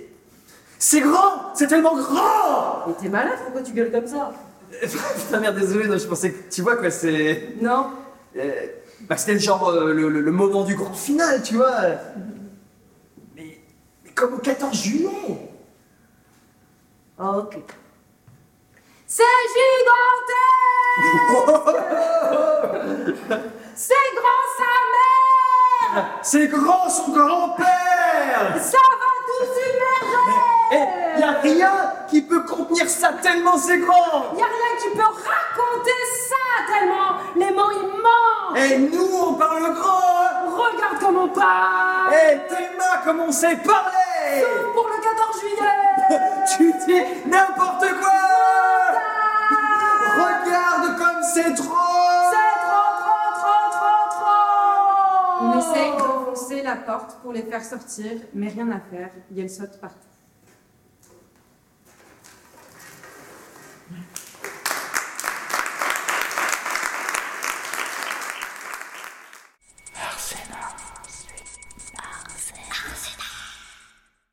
[0.78, 4.32] C'est grand C'est tellement grand Mais t'es malade, pourquoi tu gueules comme ça?
[4.82, 6.50] Putain, merde, désolé, non, je pensais que.
[6.50, 7.54] Tu vois quoi, c'est.
[7.62, 7.86] Non
[8.36, 8.66] euh,
[9.08, 9.68] bah, c'était le genre.
[9.68, 11.76] euh, le, le- le moment du grand final, tu vois.
[13.36, 13.60] Mais.
[14.04, 15.50] Mais comme au 14 juillet
[17.18, 17.58] Ok.
[19.06, 19.22] C'est
[20.96, 23.16] gigantesque
[23.74, 24.64] C'est grand sa
[25.94, 30.38] mère C'est grand son grand-père Ça va tout submerger
[30.72, 30.84] Et
[31.20, 31.72] y a rien
[32.08, 36.36] qui peut contenir ça tellement c'est grand Y a rien qui peut raconter ça
[36.72, 42.12] tellement les mots ils mentent Et nous, on parle grand hein Regarde comment on parle.
[42.12, 44.40] Et Thelma, comme on sait parler.
[44.40, 45.80] Sauf pour le 14 juillet.
[46.56, 48.20] Tu dis n'importe quoi.
[50.16, 51.76] Regarde comme c'est trop
[52.30, 55.42] C'est trop, trop, trop, trop, trop.
[55.42, 59.50] On essaye d'enfoncer la porte pour les faire sortir, mais rien à faire, et elles
[59.50, 60.09] sautent partout.